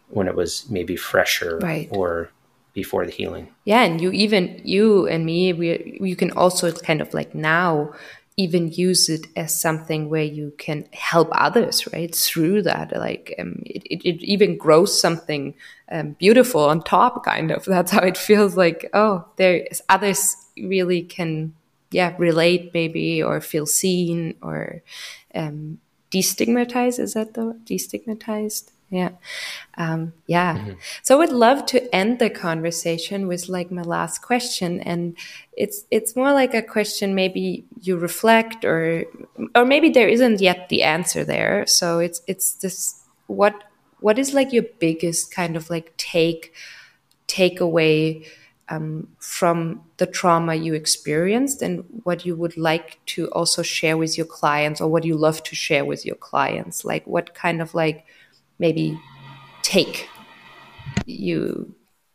[0.09, 1.89] when it was maybe fresher Right.
[1.91, 2.29] or
[2.73, 3.53] before the healing.
[3.63, 7.93] Yeah and you even you and me we you can also kind of like now
[8.37, 13.61] even use it as something where you can help others right through that like um,
[13.65, 15.53] it, it, it even grows something
[15.89, 17.63] um, beautiful on top kind of.
[17.65, 21.53] That's how it feels like oh there's others really can
[21.91, 24.81] yeah relate maybe or feel seen or
[25.33, 25.79] um,
[26.11, 29.09] destigmatize is that the destigmatized yeah.
[29.77, 30.73] Um, yeah.
[31.03, 35.17] So i would love to end the conversation with like my last question and
[35.57, 39.05] it's it's more like a question maybe you reflect or
[39.53, 41.65] or maybe there isn't yet the answer there.
[41.67, 43.63] So it's it's this what
[43.99, 46.53] what is like your biggest kind of like take
[47.27, 48.25] takeaway
[48.69, 54.17] um, from the trauma you experienced and what you would like to also share with
[54.17, 56.83] your clients or what you love to share with your clients?
[56.83, 58.05] Like what kind of like
[58.59, 58.99] maybe
[59.61, 60.09] take
[61.05, 61.73] you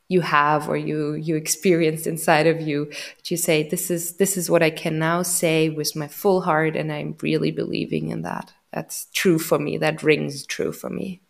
[0.08, 2.90] you have or you you experienced inside of you
[3.26, 6.74] you say this is this is what i can now say with my full heart
[6.76, 8.52] and i'm really believing in that.
[8.72, 9.78] That's true for me.
[9.78, 11.20] That rings true for me.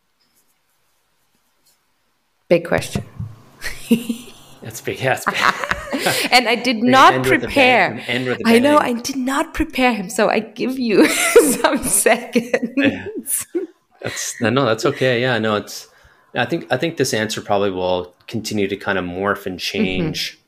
[2.49, 3.05] Big question.
[4.63, 5.25] That's big yes
[6.31, 7.95] and I did not prepare.
[7.95, 11.09] bang- end with a I know I did not prepare him, so I give you
[11.63, 13.47] some seconds.
[14.03, 15.21] That's no, that's okay.
[15.21, 15.89] Yeah, no, it's.
[16.35, 20.39] I think I think this answer probably will continue to kind of morph and change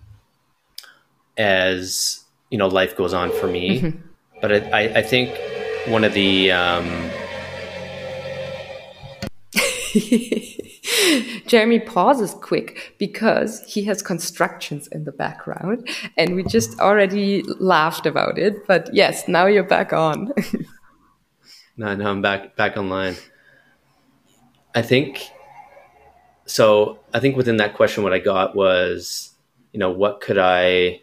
[1.36, 3.94] as you know life goes on for me.
[4.40, 5.38] But I, I, I think
[5.86, 7.10] one of the um,
[11.46, 18.06] Jeremy pauses quick because he has constructions in the background, and we just already laughed
[18.06, 18.66] about it.
[18.66, 20.32] But yes, now you're back on.
[21.76, 23.16] no, no, I'm back back online.
[24.74, 25.30] I think
[26.46, 26.98] so.
[27.12, 29.32] I think within that question, what I got was,
[29.72, 31.02] you know, what could I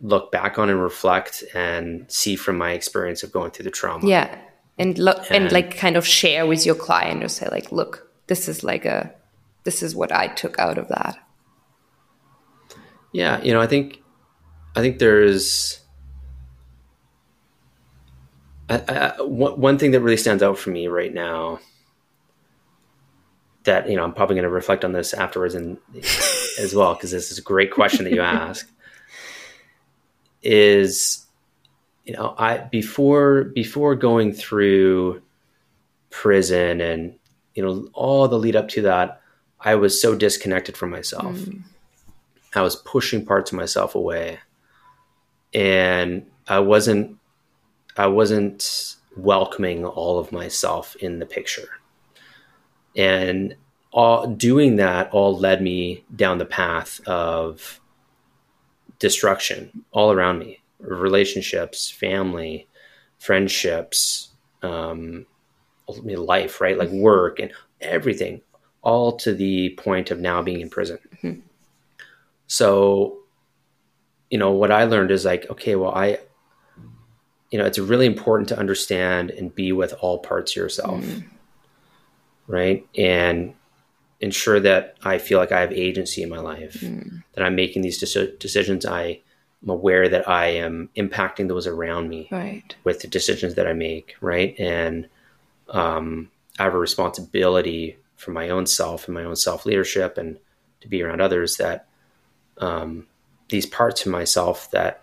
[0.00, 4.06] look back on and reflect and see from my experience of going through the trauma?
[4.06, 4.38] yeah,
[4.78, 8.08] and look and And- like kind of share with your client or say like, look,
[8.28, 9.12] this is like a,
[9.64, 11.16] this is what I took out of that.
[13.12, 14.02] Yeah, you know, I think,
[14.76, 15.80] I think there's
[18.68, 21.60] I, I, one one thing that really stands out for me right now.
[23.66, 25.78] That you know, I'm probably going to reflect on this afterwards and
[26.58, 28.68] as well because this is a great question that you ask.
[30.42, 31.26] Is
[32.04, 35.22] you know, I before before going through
[36.16, 37.14] prison and
[37.54, 39.20] you know all the lead up to that
[39.60, 41.62] i was so disconnected from myself mm.
[42.54, 44.38] i was pushing parts of myself away
[45.52, 47.16] and i wasn't
[47.98, 51.68] i wasn't welcoming all of myself in the picture
[52.96, 53.54] and
[53.92, 57.80] all doing that all led me down the path of
[58.98, 62.66] destruction all around me relationships family
[63.18, 64.30] friendships
[64.62, 65.26] um,
[65.88, 66.78] life, right?
[66.78, 68.40] Like work and everything,
[68.82, 70.98] all to the point of now being in prison.
[71.16, 71.40] Mm-hmm.
[72.46, 73.18] So,
[74.30, 76.18] you know, what I learned is like, okay, well, I,
[77.50, 81.26] you know, it's really important to understand and be with all parts of yourself, mm-hmm.
[82.46, 82.86] Right?
[82.96, 83.54] And
[84.20, 87.18] ensure that I feel like I have agency in my life, mm-hmm.
[87.34, 88.86] that I'm making these de- decisions.
[88.86, 89.20] I
[89.62, 92.74] am aware that I am impacting those around me right.
[92.84, 94.54] with the decisions that I make, right?
[94.58, 95.08] And
[95.68, 100.38] um, I have a responsibility for my own self and my own self leadership and
[100.80, 101.86] to be around others that
[102.58, 103.06] um,
[103.48, 105.02] these parts of myself that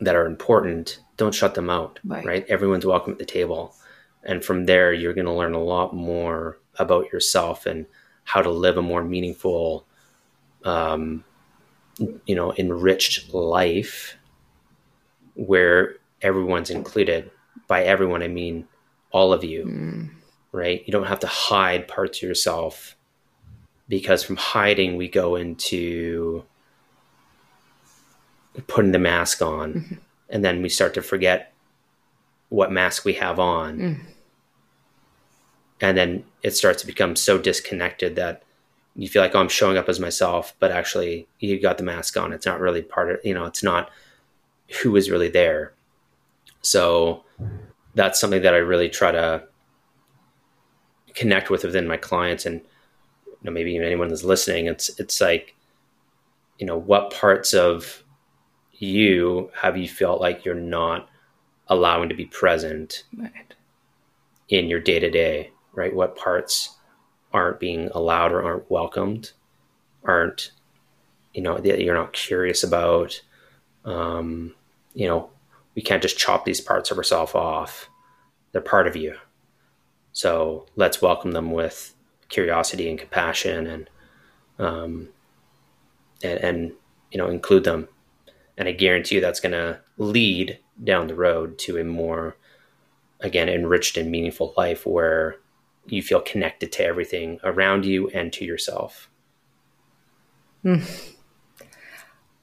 [0.00, 2.24] that are important don't shut them out right.
[2.24, 3.74] right everyone's welcome at the table
[4.24, 7.86] and from there you're going to learn a lot more about yourself and
[8.24, 9.86] how to live a more meaningful
[10.64, 11.24] um,
[12.26, 14.16] you know enriched life
[15.34, 17.30] where everyone's included
[17.66, 18.66] by everyone i mean
[19.10, 20.10] all of you, mm.
[20.52, 20.82] right?
[20.86, 22.96] You don't have to hide parts of yourself
[23.88, 26.44] because from hiding, we go into
[28.66, 29.94] putting the mask on mm-hmm.
[30.28, 31.52] and then we start to forget
[32.48, 33.78] what mask we have on.
[33.78, 34.00] Mm.
[35.80, 38.42] And then it starts to become so disconnected that
[38.96, 42.16] you feel like, oh, I'm showing up as myself, but actually you got the mask
[42.16, 42.32] on.
[42.32, 43.90] It's not really part of, you know, it's not
[44.82, 45.72] who is really there.
[46.62, 47.24] So
[47.94, 49.44] that's something that I really try to
[51.14, 52.60] connect with within my clients and
[53.26, 54.66] you know, maybe even anyone that's listening.
[54.66, 55.54] It's it's like,
[56.58, 58.02] you know, what parts of
[58.72, 61.08] you have you felt like you're not
[61.68, 63.54] allowing to be present right.
[64.48, 65.94] in your day to day, right?
[65.94, 66.76] What parts
[67.32, 69.32] aren't being allowed or aren't welcomed,
[70.04, 70.52] aren't,
[71.34, 73.20] you know, that you're not curious about.
[73.84, 74.54] Um,
[74.94, 75.30] you know,
[75.74, 77.88] we can't just chop these parts of ourselves off.
[78.52, 79.16] They're part of you.
[80.12, 81.94] So let's welcome them with
[82.28, 83.90] curiosity and compassion and,
[84.58, 85.08] um,
[86.22, 86.72] and, and,
[87.12, 87.88] you know, include them.
[88.56, 92.36] And I guarantee you that's going to lead down the road to a more,
[93.20, 95.36] again, enriched and meaningful life where
[95.86, 99.08] you feel connected to everything around you and to yourself.
[100.64, 101.14] Mm.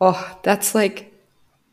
[0.01, 1.13] Oh, that's like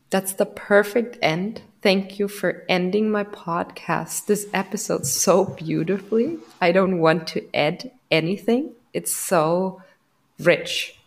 [0.09, 1.61] that's the perfect end.
[1.81, 6.37] Thank you for ending my podcast, this episode so beautifully.
[6.61, 8.73] I don't want to add anything.
[8.93, 9.81] It's so
[10.39, 10.97] rich.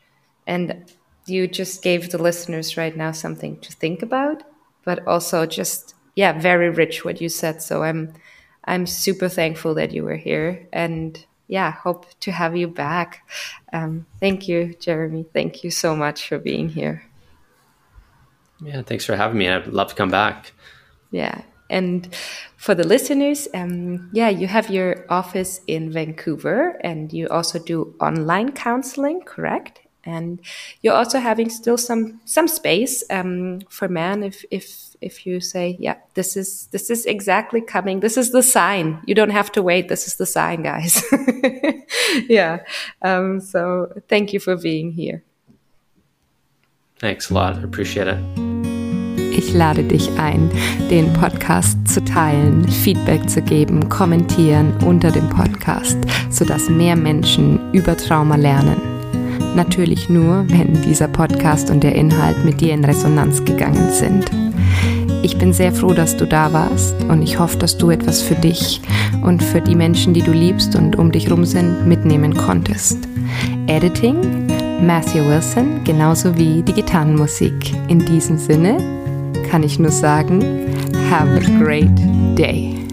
[0.46, 0.92] And
[1.24, 4.42] you just gave the listeners right now something to think about,
[4.86, 7.60] but also just yeah, very rich what you said.
[7.60, 8.14] So I'm
[8.64, 13.28] I'm super thankful that you were here and yeah, hope to have you back.
[13.72, 15.26] Um, thank you, Jeremy.
[15.32, 17.04] Thank you so much for being here.
[18.60, 19.48] Yeah, thanks for having me.
[19.48, 20.52] I'd love to come back.
[21.10, 21.42] Yeah.
[21.68, 22.12] And
[22.56, 27.94] for the listeners, um, yeah, you have your office in Vancouver and you also do
[28.00, 29.85] online counseling, correct?
[30.06, 30.40] And
[30.82, 35.76] you're also having still some some space um, for men if if if you say,
[35.78, 38.00] yeah, this is this is exactly coming.
[38.00, 39.00] This is the sign.
[39.06, 39.88] You don't have to wait.
[39.88, 41.02] This is the sign, guys.
[42.28, 42.60] yeah.
[43.02, 45.22] Um, so thank you for being here.
[46.98, 47.56] Thanks a lot.
[47.56, 48.18] I appreciate it.
[49.36, 50.50] Ich lade dich ein,
[50.90, 55.98] den Podcast zu teilen, Feedback zu geben, kommentieren unter dem Podcast,
[56.30, 58.95] sodass mehr Menschen über Trauma lernen.
[59.54, 64.30] Natürlich nur, wenn dieser Podcast und der Inhalt mit dir in Resonanz gegangen sind.
[65.22, 68.36] Ich bin sehr froh, dass du da warst und ich hoffe, dass du etwas für
[68.36, 68.80] dich
[69.22, 73.08] und für die Menschen, die du liebst und um dich rum sind, mitnehmen konntest.
[73.66, 74.46] Editing
[74.80, 77.72] Matthew Wilson, genauso wie die Gitarrenmusik.
[77.88, 78.78] In diesem Sinne
[79.50, 80.42] kann ich nur sagen,
[81.10, 81.90] have a great
[82.36, 82.85] day.